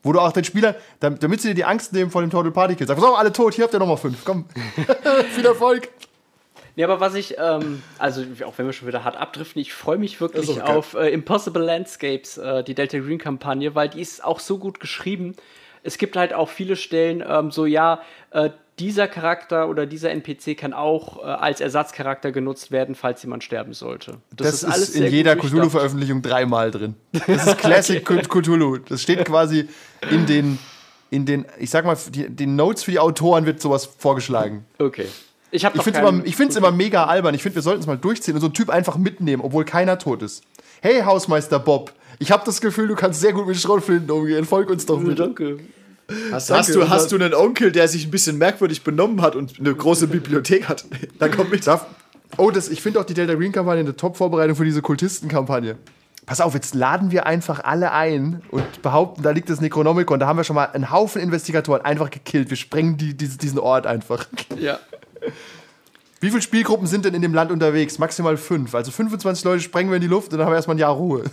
[0.03, 2.51] Wo du auch den Spieler, damit, damit sie dir die Angst nehmen vor dem Total
[2.51, 2.87] Party Kill.
[2.87, 4.23] Sag, so, alle tot, hier habt ihr nochmal fünf.
[4.25, 4.45] Komm.
[5.31, 5.89] Viel Erfolg.
[6.75, 9.97] Nee, aber was ich, ähm, also auch wenn wir schon wieder hart abdriften, ich freue
[9.97, 10.61] mich wirklich okay.
[10.61, 14.79] auf äh, Impossible Landscapes, äh, die Delta Green Kampagne, weil die ist auch so gut
[14.79, 15.35] geschrieben.
[15.83, 18.49] Es gibt halt auch viele Stellen, ähm, so ja, äh,
[18.79, 23.73] dieser Charakter oder dieser NPC kann auch äh, als Ersatzcharakter genutzt werden, falls jemand sterben
[23.73, 24.17] sollte.
[24.35, 25.61] Das, ist, in sehr jeder gut durchdacht.
[25.61, 26.95] Cthulhu-Veröffentlichung dreimal drin.
[27.27, 28.77] Das ist Classic Cthulhu.
[28.77, 29.69] Das steht quasi
[30.11, 30.59] in den,
[31.09, 34.65] in den, ich sag mal, die, den Notes für die Autoren wird sowas vorgeschlagen.
[34.77, 35.07] Okay.
[35.51, 37.33] Ich habe Ich finde es immer, ich find's immer mega albern.
[37.33, 39.97] Ich finde, wir sollten es mal durchziehen und so einen Typ einfach mitnehmen, obwohl keiner
[39.97, 40.43] tot ist.
[40.81, 44.43] Hey, Hausmeister Bob, ich habe das Gefühl, du kannst sehr gut mit Schrotflinten umgehen.
[44.43, 45.15] Folg uns doch bitte.
[45.15, 45.59] Danke.
[46.31, 49.59] Hast, hast, du, hast du einen Onkel, der sich ein bisschen merkwürdig benommen hat und
[49.59, 50.85] eine große Bibliothek hat?
[51.19, 51.65] Dann komm mit.
[51.65, 51.85] Darf,
[52.37, 55.77] oh, das, ich finde auch die Delta Green-Kampagne eine Top-Vorbereitung für diese Kultistenkampagne.
[56.27, 60.19] Pass auf, jetzt laden wir einfach alle ein und behaupten, da liegt das Necronomicon.
[60.19, 62.49] Da haben wir schon mal einen Haufen Investigatoren einfach gekillt.
[62.49, 64.27] Wir sprengen die, diesen- diesen Ort einfach.
[64.57, 64.79] Ja.
[66.21, 67.99] Wie viele Spielgruppen sind denn in dem Land unterwegs?
[67.99, 68.73] Maximal fünf.
[68.73, 70.93] Also 25 Leute sprengen wir in die Luft und dann haben wir erstmal ein Jahr
[70.93, 71.23] Ruhe.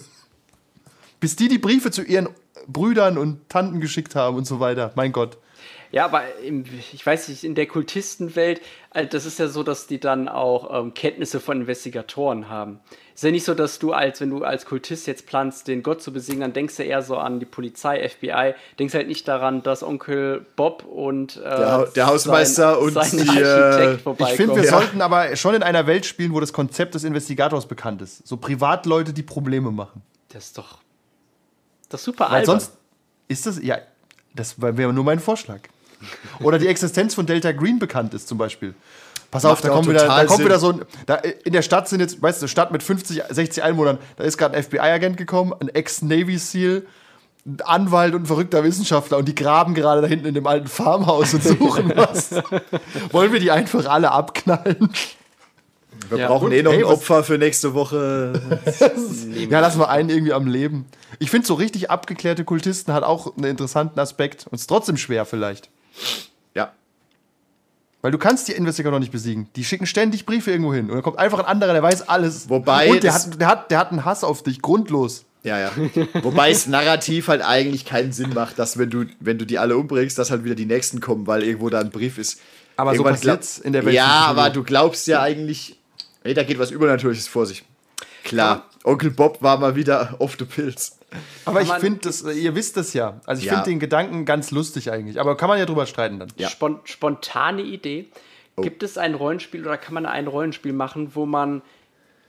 [1.20, 2.28] Bis die die Briefe zu ihren
[2.66, 4.92] Brüdern und Tanten geschickt haben und so weiter.
[4.94, 5.38] Mein Gott.
[5.92, 8.62] Ja, aber im, ich weiß nicht, in der Kultistenwelt,
[8.94, 12.80] äh, das ist ja so, dass die dann auch ähm, Kenntnisse von Investigatoren haben.
[13.14, 16.00] Ist ja nicht so, dass du als, wenn du als Kultist jetzt planst, den Gott
[16.00, 19.62] zu besiegen, dann denkst du eher so an die Polizei, FBI, denkst halt nicht daran,
[19.62, 24.36] dass Onkel Bob und äh, Der der Hausmeister und sein die, äh, Architekt Ich vorbeikommen.
[24.38, 24.70] finde, wir Ja.
[24.70, 28.26] sollten aber schon in einer Welt spielen, wo das Konzept des Investigators bekannt ist.
[28.26, 30.00] So Privatleute, die Probleme machen.
[30.30, 30.78] das ist doch
[31.92, 32.60] das ist super Weil albern.
[32.60, 32.72] sonst
[33.28, 33.78] ist das, ja,
[34.34, 35.60] das wäre nur mein Vorschlag.
[36.40, 38.74] Oder die Existenz von Delta Green bekannt ist zum Beispiel.
[39.30, 40.82] Pass auf, Macht da auch kommt, wieder, da kommt wieder so ein.
[41.06, 44.24] Da, in der Stadt sind jetzt, weißt du, eine Stadt mit 50, 60 Einwohnern, da
[44.24, 46.86] ist gerade ein FBI-Agent gekommen, ein Ex-Navy SEAL,
[47.46, 50.66] ein Anwalt und ein verrückter Wissenschaftler und die graben gerade da hinten in dem alten
[50.68, 52.30] Farmhaus und suchen was.
[53.10, 54.92] Wollen wir die einfach alle abknallen?
[56.10, 56.28] Wir Ja.
[56.28, 58.32] brauchen Und, eh noch hey, ein Opfer für nächste Woche.
[59.50, 60.86] Ja, lassen wir einen irgendwie am Leben.
[61.18, 65.24] Ich finde, so richtig abgeklärte Kultisten hat auch einen interessanten Aspekt und ist trotzdem schwer
[65.24, 65.68] vielleicht.
[66.54, 66.72] Ja.
[68.00, 69.48] Weil du kannst die Investigator nicht besiegen.
[69.56, 70.86] Die schicken ständig Briefe irgendwo hin.
[70.88, 72.48] Und dann kommt einfach ein anderer, der weiß alles.
[72.48, 75.24] Wobei Und der hat, der, hat, der hat einen Hass auf dich, grundlos.
[75.44, 75.70] Ja, ja.
[76.22, 79.76] Wobei es narrativ halt eigentlich keinen Sinn macht, dass wenn du, wenn du die alle
[79.76, 82.40] umbringst, dass halt wieder die nächsten kommen, weil irgendwo da ein Brief ist.
[82.76, 85.78] Aber so Irgendwann passiert's in der Welt Ja, aber du glaubst ja eigentlich,
[86.24, 87.64] ey, da geht was Übernatürliches vor sich.
[88.24, 90.98] Klar, Onkel Bob war mal wieder off the pills.
[91.44, 93.20] Aber ich finde, das, äh, ihr wisst das ja.
[93.26, 93.54] Also ich Ja.
[93.54, 95.20] finde den Gedanken ganz lustig eigentlich.
[95.20, 96.28] Aber kann man ja drüber streiten dann.
[96.36, 96.48] Ja.
[96.48, 98.06] Spon spontane Idee.
[98.56, 98.62] Oh.
[98.62, 101.62] Gibt es ein Rollenspiel oder kann man ein Rollenspiel machen, wo man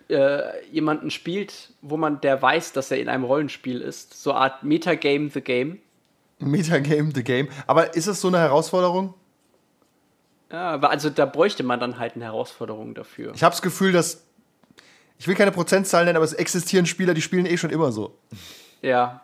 [0.09, 0.41] äh,
[0.71, 4.21] jemanden spielt, wo man der weiß, dass er in einem Rollenspiel ist?
[4.21, 5.79] So eine Art Metagame the Game.
[6.39, 7.47] Metagame, the game.
[7.67, 9.13] Aber ist es so eine Herausforderung?
[10.53, 13.33] Ja, aber also da bräuchte man dann halt eine Herausforderung dafür.
[13.33, 14.21] Ich habe das Gefühl, dass.
[15.17, 18.17] Ich will keine Prozentzahl nennen, aber es existieren Spieler, die spielen eh schon immer so.
[18.81, 19.21] Ja.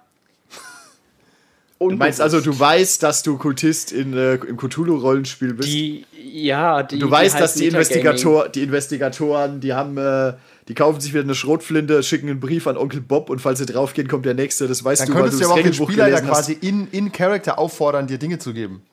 [1.79, 5.69] Du meinst also, du weißt, dass du Kultist in, äh, im Cthulhu-Rollenspiel bist?
[5.69, 6.99] die, ja, die.
[6.99, 10.33] du die weißt, dass die, Investigator, die Investigatoren, die haben, äh,
[10.67, 13.65] die kaufen sich wieder eine Schrotflinte, schicken einen Brief an Onkel Bob und falls sie
[13.65, 14.67] draufgehen, kommt der nächste.
[14.67, 16.53] Das weißt Dann du, weil könntest du du aber das auch den Spieler ja quasi
[16.53, 18.83] in, in Character auffordern, dir Dinge zu geben.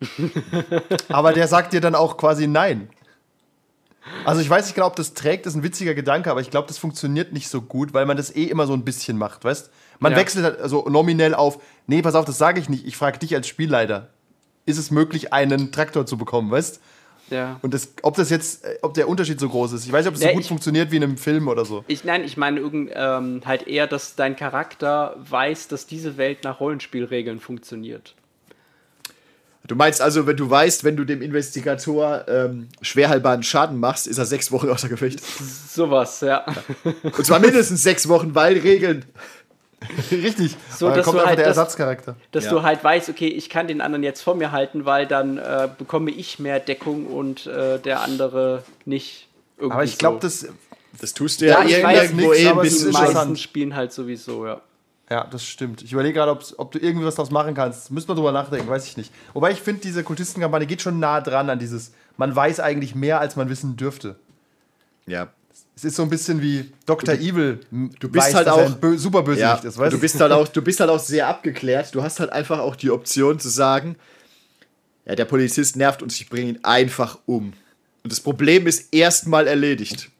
[1.08, 2.88] aber der sagt dir dann auch quasi nein.
[4.24, 6.50] Also ich weiß nicht genau, ob das trägt, das ist ein witziger Gedanke, aber ich
[6.50, 9.44] glaube, das funktioniert nicht so gut, weil man das eh immer so ein bisschen macht,
[9.44, 9.70] weißt?
[9.98, 10.18] Man Ja.
[10.18, 13.34] wechselt halt also nominell auf, nee, pass auf, das sage ich nicht, ich frage dich
[13.34, 14.08] als Spielleiter.
[14.66, 16.80] Ist es möglich, einen Traktor zu bekommen, weißt?
[17.30, 17.60] Ja.
[17.62, 19.84] Und das, ob das jetzt, äh, ob der Unterschied so groß ist.
[19.86, 21.64] Ich weiß nicht, ob es Ja, so gut ich- funktioniert wie in einem Film oder
[21.64, 21.84] so.
[21.86, 26.42] Ich, nein, ich meine irgend, ähm, halt eher, dass dein Charakter weiß, dass diese Welt
[26.42, 28.14] nach Rollenspielregeln funktioniert.
[29.70, 34.18] Du meinst also, wenn du weißt, wenn du dem Investigator ähm, schwerhaltbaren Schaden machst, ist
[34.18, 35.20] er sechs Wochen außer Gefecht.
[35.72, 36.44] Sowas, ja.
[37.04, 39.04] Und zwar mindestens sechs Wochen, weil Regeln.
[40.10, 40.56] Richtig.
[40.76, 42.16] So, Aber da dass kommt du einfach halt der Ersatzcharakter.
[42.32, 42.50] Dass Ja.
[42.50, 45.68] du halt weißt, okay, ich kann den anderen jetzt vor mir halten, weil dann äh,
[45.78, 49.28] bekomme ich mehr Deckung und äh, der andere nicht.
[49.56, 50.48] Irgendwie Aber ich glaube, so.
[50.48, 50.48] das,
[51.00, 53.14] Das tust du Ja, ja, ich weiß irgendwo eh ein die bisschen interessant.
[53.14, 54.60] meisten spielen halt sowieso, ja.
[55.10, 55.82] Ja, das stimmt.
[55.82, 57.90] Ich überlege gerade, ob du irgendwie was daraus machen kannst.
[57.90, 59.12] Müssen wir drüber nachdenken, weiß ich nicht.
[59.34, 63.20] Wobei ich finde, diese Kultistenkampagne geht schon nah dran an dieses, man weiß eigentlich mehr,
[63.20, 64.16] als man wissen dürfte.
[65.06, 65.28] Ja.
[65.74, 67.14] Es ist so ein bisschen wie Dr.
[67.14, 67.60] Evil.
[67.70, 70.62] du bist weiß, halt auch- Bö Superbösewicht Ja, ist, weißt du bist halt auch, du
[70.62, 71.92] bist halt auch sehr abgeklärt.
[71.94, 73.96] Du hast halt einfach auch die Option zu sagen,
[75.06, 77.54] ja, der Polizist nervt uns, ich bringe ihn einfach um.
[78.04, 80.10] Und das Problem ist erstmal erledigt.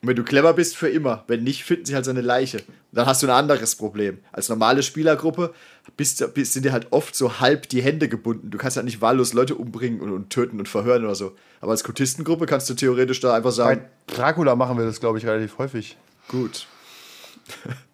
[0.00, 1.24] Und wenn du clever bist, für immer.
[1.26, 2.58] Wenn nicht, finden sie halt seine Leiche.
[2.58, 4.18] Und dann hast du ein anderes Problem.
[4.30, 5.52] Als normale Spielergruppe
[5.96, 8.50] bist, bist, sind dir halt oft so halb die Hände gebunden.
[8.50, 11.32] Du kannst halt nicht wahllos Leute umbringen und, und töten und verhören oder so.
[11.60, 15.18] Aber als Kultistengruppe kannst du theoretisch da einfach sagen, Bei Dracula machen wir das, glaube
[15.18, 15.96] ich, relativ häufig.
[16.28, 16.66] gut.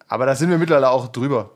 [0.07, 1.51] Aber da sind wir mittlerweile auch drüber.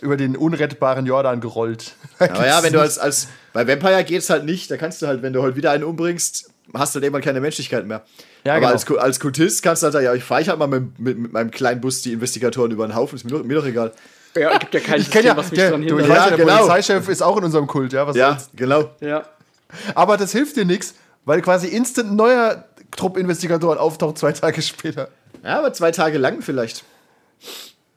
[0.00, 1.94] Über den unrettbaren Jordan gerollt.
[2.18, 5.22] Aber ja, wenn du als, als bei Vampire geht's halt nicht, da kannst du halt,
[5.22, 8.02] wenn du heute wieder einen umbringst, hast du halt irgendwann keine Menschlichkeit mehr.
[8.44, 8.72] Ja, Aber genau.
[8.72, 11.18] als, als Kultist kannst du halt sagen, ja, ich fahre ich halt mal mit, mit,
[11.18, 13.92] mit meinem kleinen Bus die Investigatoren über den Haufen, ist mir doch, mir doch egal.
[14.36, 16.08] Ja, gibt ja kein Ich kenne ja, was mich der, dran du, hindert.
[16.08, 16.56] weiß Ja, ja, der genau.
[16.58, 18.06] Polizeichef ist auch in unserem Kult, ja.
[18.06, 18.50] Was Ja, soll's?
[18.54, 18.90] genau.
[19.00, 19.24] Ja.
[19.94, 24.62] Aber das hilft dir nichts, weil quasi instant ein neuer Trupp Investigatoren auftaucht zwei Tage
[24.62, 25.08] später.
[25.44, 26.84] Ja, aber zwei Tage lang vielleicht.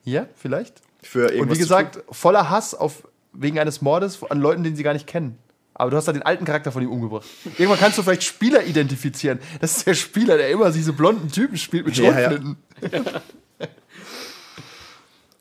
[0.04, 0.74] Ja, vielleicht.
[1.02, 4.92] Für Und wie gesagt, voller Hass auf, wegen eines Mordes an Leuten, den sie gar
[4.92, 5.38] nicht kennen.
[5.74, 7.26] Aber du hast da den alten Charakter von ihm umgebracht.
[7.58, 9.40] Irgendwann kannst du vielleicht Spieler identifizieren.
[9.60, 12.30] Das ist der Spieler, der immer diese blonden Typen spielt mit Ja, ja.
[12.30, 12.56] Schrotflinten.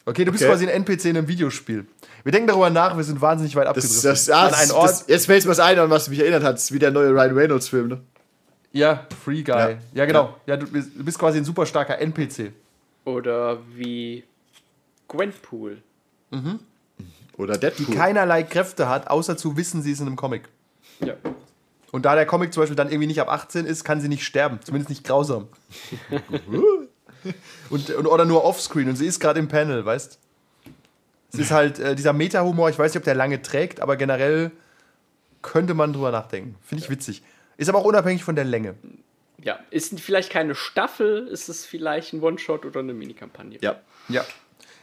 [0.05, 0.51] Okay, du bist Okay.
[0.51, 1.85] quasi ein NPC in einem Videospiel.
[2.23, 4.03] Wir denken darüber nach, wir sind wahnsinnig weit Das, abgedriftet.
[4.11, 4.89] das, an das, einen Ort.
[4.89, 6.55] das, jetzt fällt mir was ein, an was mich erinnert hat.
[6.55, 8.01] Das ist wie der neue Ryan Reynolds-Film, ne?
[8.73, 9.55] ja, Free Guy.
[9.55, 10.05] Ja, Ja.
[10.05, 10.35] genau.
[10.45, 12.51] Ja, du, bist, du bist quasi ein super starker NPC.
[13.05, 14.23] Oder wie
[15.07, 15.81] Gwenpool.
[17.37, 17.95] Oder Deadpool.
[17.95, 20.43] Keinerlei Kräfte hat, außer zu wissen, sie ist in einem Comic.
[20.99, 21.15] Ja.
[21.91, 24.23] Und da der Comic zum Beispiel dann irgendwie nicht ab 18 ist, kann sie nicht
[24.23, 24.59] sterben.
[24.63, 25.47] Zumindest nicht grausam.
[27.69, 28.89] und, und, oder nur offscreen.
[28.89, 30.19] Und sie ist gerade im Panel, weißt
[31.33, 34.51] Es ist halt äh, dieser Meta-Humor, ich weiß nicht, ob der lange trägt, aber generell
[35.41, 36.55] könnte man drüber nachdenken.
[36.65, 37.21] Finde ich witzig.
[37.57, 38.75] Ist aber auch unabhängig von der Länge.
[39.43, 39.59] Ja.
[39.69, 43.59] Ist vielleicht keine Staffel, ist es vielleicht ein One-Shot oder eine Minikampagne.
[43.61, 43.79] Ja.
[44.09, 44.25] Ja.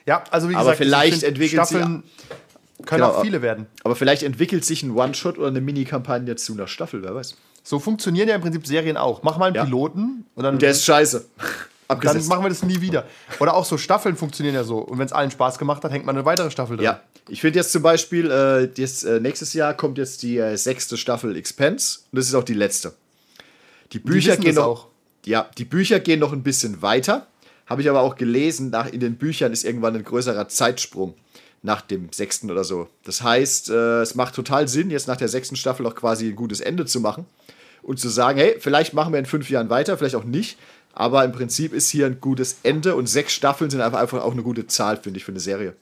[0.07, 2.03] Ja, also wie Aber gesagt, vielleicht ich find, entwickelt sie- Staffeln
[2.87, 3.15] können Genau.
[3.15, 3.67] auch viele werden.
[3.85, 7.37] Aber vielleicht entwickelt sich ein One-Shot oder eine Mini-Kampagne zu einer Staffel, wer weiß.
[7.63, 9.23] So funktionieren ja im Prinzip Serien auch.
[9.23, 9.65] Mach mal einen Ja.
[9.65, 11.27] Piloten und dann Und der ist scheiße.
[11.91, 12.29] Dann Abgesetzt.
[12.29, 13.05] machen wir das nie wieder.
[13.41, 14.79] Oder auch so Staffeln funktionieren ja so.
[14.79, 16.85] Und wenn es allen Spaß gemacht hat, hängt man eine weitere Staffel drin.
[16.85, 20.57] Ja, ich finde jetzt zum Beispiel, äh, jetzt, äh, nächstes Jahr kommt jetzt die äh,
[20.57, 22.95] sechste Staffel Expense und das ist auch die letzte.
[23.93, 24.87] Die Bücher wissen gehen noch, auch.
[25.27, 27.27] ja, die Bücher gehen noch ein bisschen weiter.
[27.71, 31.15] Habe ich aber auch gelesen, nach, in den Büchern ist irgendwann ein größerer Zeitsprung
[31.63, 32.89] nach dem sechsten oder so.
[33.05, 36.37] Das heißt, äh, es macht total Sinn, jetzt nach der sechsten Staffel auch quasi ein
[36.37, 37.27] gutes Ende zu machen
[37.83, 40.59] und zu sagen, hey, vielleicht machen wir in fünf Jahren weiter, vielleicht auch nicht.
[40.95, 44.33] Aber im Prinzip ist hier ein gutes Ende und sechs Staffeln sind einfach, einfach auch
[44.33, 45.75] eine gute Zahl, finde ich, für eine Serie.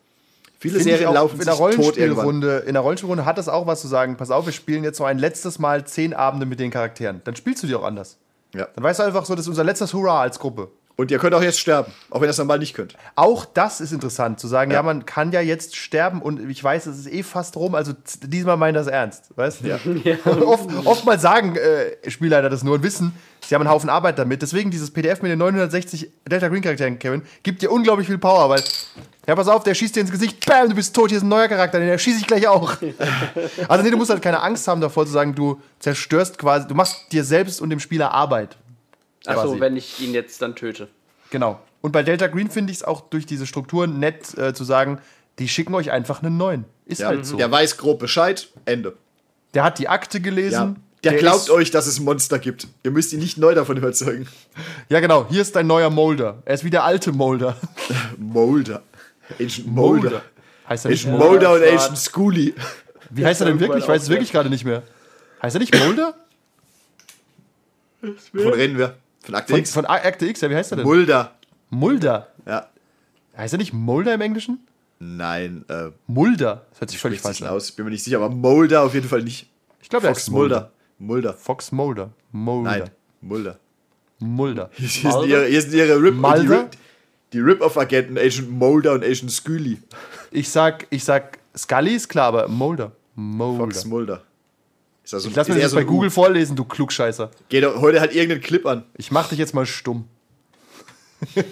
[0.58, 1.54] Viele Finde ich Serien auch laufen in der.
[1.54, 4.16] Rollenspielrunde, in der Rollenspielrunde hat das auch was zu sagen.
[4.16, 7.22] Pass auf, wir spielen jetzt so ein letztes Mal zehn Abende mit den Charakteren.
[7.24, 8.18] Dann spielst du die auch anders.
[8.54, 8.68] Ja.
[8.74, 10.68] Dann weißt du einfach so, das ist unser letztes Hurra als Gruppe.
[11.00, 12.96] Und ihr könnt auch jetzt sterben, auch wenn ihr es normal nicht könnt.
[13.14, 14.78] Auch das ist interessant, zu sagen, ja.
[14.78, 14.82] Ja.
[14.82, 17.92] man kann ja jetzt sterben und ich weiß, es ist eh fast rum, also
[18.24, 19.68] diesmal meint das ernst, weißt du?
[19.68, 19.78] Ja.
[20.44, 23.14] Oft, oftmals sagen äh, Spielleiter das nur und wissen,
[23.46, 24.42] sie haben einen Haufen Arbeit damit.
[24.42, 28.50] Deswegen dieses PDF mit den 960 Delta Green Charakteren, Kevin, gibt dir unglaublich viel Power,
[28.50, 28.64] weil,
[29.28, 31.28] ja, pass auf, der schießt dir ins Gesicht, bam, du bist tot, hier ist ein
[31.28, 32.76] neuer Charakter, den schieße ich gleich auch.
[33.68, 36.74] also, nee, du musst halt keine Angst haben davor zu sagen, du zerstörst quasi, du
[36.74, 38.56] machst dir selbst und dem Spieler Arbeit.
[39.28, 40.88] Achso, wenn ich ihn jetzt dann töte.
[41.30, 41.60] Genau.
[41.80, 44.98] Und bei Delta Green finde ich es auch durch diese Strukturen nett äh, zu sagen,
[45.38, 46.64] die schicken euch einfach einen neuen.
[46.86, 47.08] Ist Ja.
[47.08, 47.36] halt so.
[47.36, 48.96] Der weiß grob Bescheid, Ende.
[49.54, 50.24] Der hat die Akte Ja.
[50.24, 50.76] gelesen.
[51.04, 52.66] Der, glaubt euch, dass es ein Monster gibt.
[52.82, 54.26] Ihr müsst ihn nicht neu davon überzeugen.
[54.88, 55.26] Ja, genau.
[55.30, 56.42] Hier ist dein neuer Molder.
[56.44, 57.56] Er ist wie der alte Molder.
[58.18, 58.82] Molder.
[59.38, 60.22] Agent Molder.
[60.68, 61.52] Heißt er nicht Agent Molder?
[61.52, 61.62] Und.
[61.62, 62.54] Agent Schooly.
[63.10, 63.84] Wie heißt er denn wirklich?
[63.84, 64.82] Ich weiß es wirklich gerade nicht mehr.
[65.40, 66.14] Heißt er nicht Molder?
[68.32, 68.96] Wovon reden wir?
[69.22, 69.72] Von Akte Von, X.
[69.72, 70.86] von Akte X, ja, wie heißt er denn?
[70.86, 71.32] Mulder.
[71.70, 72.28] Mulder.
[72.46, 72.68] Ja.
[73.36, 74.66] Heißt er nicht Mulder im Englischen?
[75.00, 76.66] Nein, äh, Mulder.
[76.70, 77.48] Das hört sich völlig falsch an.
[77.48, 77.70] aus.
[77.72, 79.48] Bin mir nicht sicher, aber Mulder auf jeden Fall nicht.
[79.80, 80.72] Ich glaube, er Fox heißt Mulder.
[80.98, 81.34] Mulder.
[81.34, 82.10] Fox Mulder.
[82.32, 82.70] Mulder.
[82.70, 82.90] Nein,
[83.20, 83.58] Mulder.
[84.18, 84.70] Mulder.
[84.76, 86.68] Hier sind ihre, hier sind ihre Rip, die, Mulder?
[87.32, 89.78] Die Rip-Off-Agenten, Agent Mulder und Agent Scully.
[90.32, 92.92] Ich sag, ich sag, Scully ist klar, aber Mulder.
[93.14, 93.64] Mulder.
[93.64, 94.22] Fox Mulder.
[95.08, 95.92] Ist also, Ich lass mir das eher bei ein U.
[95.92, 97.30] Google vorlesen, du Klugscheißer.
[97.48, 98.84] Geht doch heute halt irgendeinen Clip an.
[98.98, 100.06] Ich mach dich jetzt mal stumm.
[101.34, 101.46] weil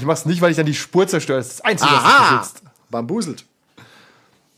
[0.00, 1.38] ich mach's nicht, weil ich dann die Spur zerstöre.
[1.38, 2.30] Das ist das Einzige, was Aha!
[2.34, 2.62] du besitzt.
[2.90, 3.44] Bambuselt.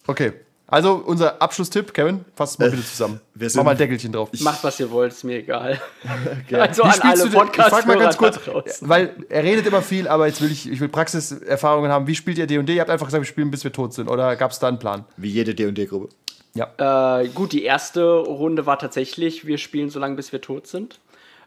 [0.06, 0.32] Okay.
[0.66, 3.20] Also unser Abschlusstipp, Kevin, fass es mal bitte zusammen.
[3.34, 4.30] wir Mach mal ein Deckelchen drauf.
[4.40, 5.78] Macht, was ihr wollt, ist mir egal.
[6.50, 8.40] Also Wie an spielst alle du denn- ich frag mal ganz kurz,
[8.80, 12.06] weil er redet immer viel, aber jetzt will ich, ich will Praxiserfahrungen haben.
[12.06, 12.74] Wie spielt ihr D&D?
[12.74, 14.08] Ihr habt einfach gesagt, wir spielen, bis wir tot sind.
[14.08, 15.04] Oder gab es da einen Plan?
[15.18, 16.08] Wie jede D&D-Gruppe.
[16.54, 17.20] Ja.
[17.20, 21.00] Äh, gut, die erste Runde war tatsächlich, wir spielen so lange, bis wir tot sind.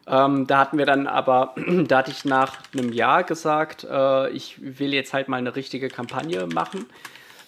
[0.05, 1.55] Ähm, da hatten wir dann aber,
[1.87, 5.87] da hatte ich nach einem Jahr gesagt, äh, ich will jetzt halt mal eine richtige
[5.89, 6.85] Kampagne machen.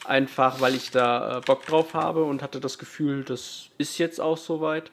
[0.06, 4.22] Einfach, weil ich da äh, Bock drauf habe und hatte das Gefühl, das ist jetzt
[4.22, 4.92] auch soweit.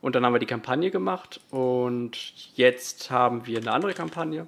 [0.00, 2.16] Und dann haben wir die Kampagne gemacht und
[2.56, 4.46] jetzt haben wir eine andere Kampagne.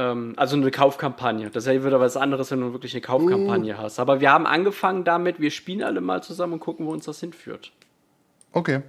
[0.00, 1.50] Ähm, also eine Kaufkampagne.
[1.50, 3.98] Das ist ja wieder was anderes, wenn du wirklich eine Kaufkampagne hast.
[3.98, 7.20] Aber wir haben angefangen damit, wir spielen alle mal zusammen und gucken, wo uns das
[7.20, 7.70] hinführt.
[8.52, 8.80] Okay.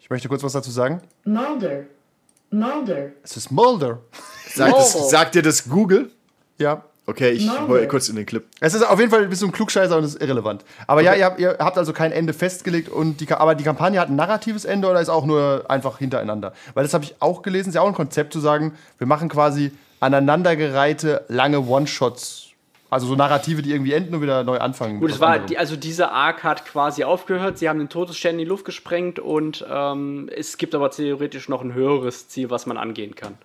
[0.00, 1.02] Ich möchte kurz was dazu sagen.
[1.24, 1.84] Mulder.
[2.50, 3.10] Mulder.
[3.22, 4.00] Es ist Mulder.
[4.48, 6.10] Sagt, das, sagt dir das Google?
[6.56, 6.82] Ja.
[7.04, 7.68] Okay, ich Mulder.
[7.68, 8.46] hol kurz in den Clip.
[8.60, 10.64] Es ist auf jeden Fall ein bisschen ein Klugscheißer und es ist irrelevant.
[10.86, 14.00] Aber ja, ihr habt, ihr habt also kein Ende festgelegt und die, aber die Kampagne
[14.00, 16.54] hat ein narratives Ende oder ist auch nur einfach hintereinander?
[16.72, 19.28] Weil das habe ich auch gelesen, ist ja auch ein Konzept zu sagen, wir machen
[19.28, 22.48] quasi aneinandergereihte lange One-Shots.
[22.90, 24.98] Also so Narrative, die irgendwie enden und wieder neu anfangen.
[25.00, 27.58] Gut, es war, die, also diese Arc hat quasi aufgehört.
[27.58, 31.60] Sie haben den Todesstern in die Luft gesprengt und ähm, es gibt aber theoretisch noch
[31.60, 33.36] ein höheres Ziel, was man angehen kann.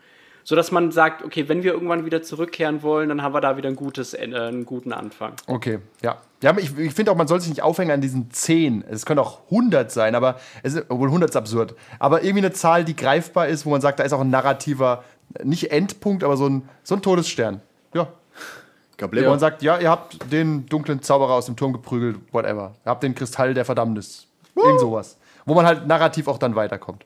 [0.46, 3.56] So dass man sagt, okay, wenn wir irgendwann wieder zurückkehren wollen, dann haben wir da
[3.56, 5.34] wieder ein gutes, Ende, einen guten Anfang.
[5.48, 6.18] Okay, ja.
[6.42, 8.84] ja ich, ich finde auch, man soll sich nicht aufhängen an diesen 10.
[8.90, 11.76] Es können auch 100 sein, aber es ist, obwohl 100 ist absurd.
[11.98, 15.04] Aber irgendwie eine Zahl, die greifbar ist, wo man sagt, da ist auch ein narrativer,
[15.44, 17.62] nicht Endpunkt, aber so ein, so ein Todesstern.
[17.94, 18.06] Ja.
[18.06, 19.30] Wo Gablema.
[19.30, 22.76] man sagt, ja, ihr habt den dunklen Zauberer aus dem Turm geprügelt, whatever.
[22.86, 24.28] Ihr habt den Kristall der Verdammnis.
[24.56, 25.18] Irgend sowas.
[25.46, 27.06] Wo man halt narrativ auch dann weiterkommt.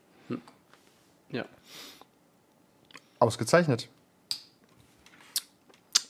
[1.30, 1.46] Ja.
[3.20, 3.88] Ausgezeichnet.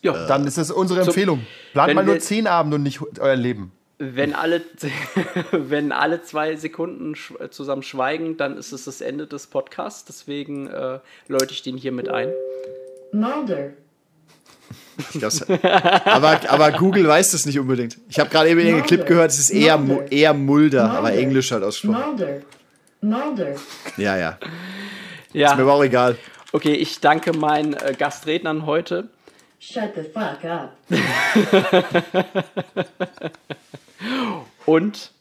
[0.02, 1.46] Ja, Dann ist es unsere Empfehlung.
[1.74, 3.72] Plant mal nur 10 Abende und nicht euer Leben.
[4.00, 4.62] Wenn alle,
[5.52, 10.06] wenn alle zwei Sekunden sch zusammen schweigen, dann ist es das Ende des Podcasts.
[10.06, 12.30] Deswegen äh, läute ich den hier mit ein.
[13.12, 13.72] Mulder.
[15.14, 17.98] Glaub's- aber, aber Google weiß das nicht unbedingt.
[18.10, 20.12] Ich habe gerade eben irgendeinen Clip gehört, es ist eher, Mu- Mulder.
[20.12, 21.18] eher Mulder, aber Mulder.
[21.18, 22.06] Englisch halt ausgesprochen.
[22.10, 22.42] Mulder.
[23.02, 23.56] Mulder.
[23.98, 24.38] Ja, ja.
[25.34, 26.18] Mir Ja, war auch egal.
[26.52, 29.10] okay, ich danke meinen äh, Gastrednern heute.
[29.60, 30.78] Shut the fuck up.
[34.66, 35.12] Und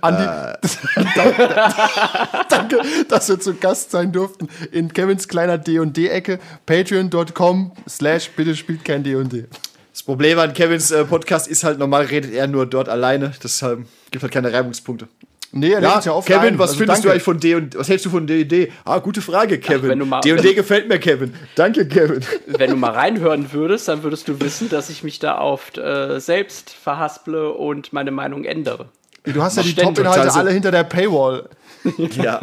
[0.00, 0.56] Andi, Äh.
[2.48, 6.38] danke, dass wir zu Gast sein durften in Kevins kleiner D&D-Ecke.
[6.64, 9.44] Patreon.com slash bitte spielt kein D&D.
[9.92, 13.32] Das Problem an Kevins äh, Podcast ist halt, normal redet er nur dort alleine.
[13.42, 15.08] Deshalb gibt halt keine Reibungspunkte.
[15.52, 16.58] Nee, er Ja, ja oft Kevin, ein.
[16.58, 17.12] was Also findest du danke.
[17.12, 18.72] eigentlich von D und was hältst du von D&D?
[18.84, 19.98] Ah, gute Frage, Kevin.
[19.98, 21.34] du D&D gefällt mir, Kevin.
[21.54, 22.20] Danke, Kevin.
[22.46, 26.18] wenn du mal reinhören würdest, dann würdest du wissen, dass ich mich da oft äh,
[26.20, 28.88] selbst verhasple und meine Meinung ändere.
[29.24, 29.74] Du hast ja die.
[29.74, 31.48] Top-Inhalte Total so- alle hinter der Paywall.
[32.16, 32.40] Ja.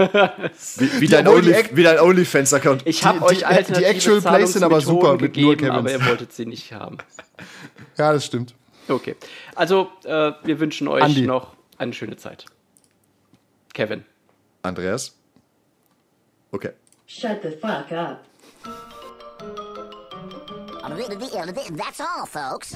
[0.77, 2.83] Wie, wie dein, Only, wie dein OnlyFans-Account.
[2.85, 5.69] Ich habe Die- euch die- alternative die Actual Plays sind aber super mit nur gegeben,
[5.71, 6.97] aber ihr wolltet sie nicht haben.
[7.97, 8.53] Ja, das stimmt.
[8.87, 9.15] Okay,
[9.55, 11.23] also äh, wir wünschen euch Andi.
[11.27, 12.45] noch eine schöne Zeit.
[13.74, 14.05] Kevin.
[14.63, 15.11] Andreas?
[16.53, 16.71] Okay.
[17.05, 18.26] Shut the fuck up.
[21.76, 22.76] That's all, folks.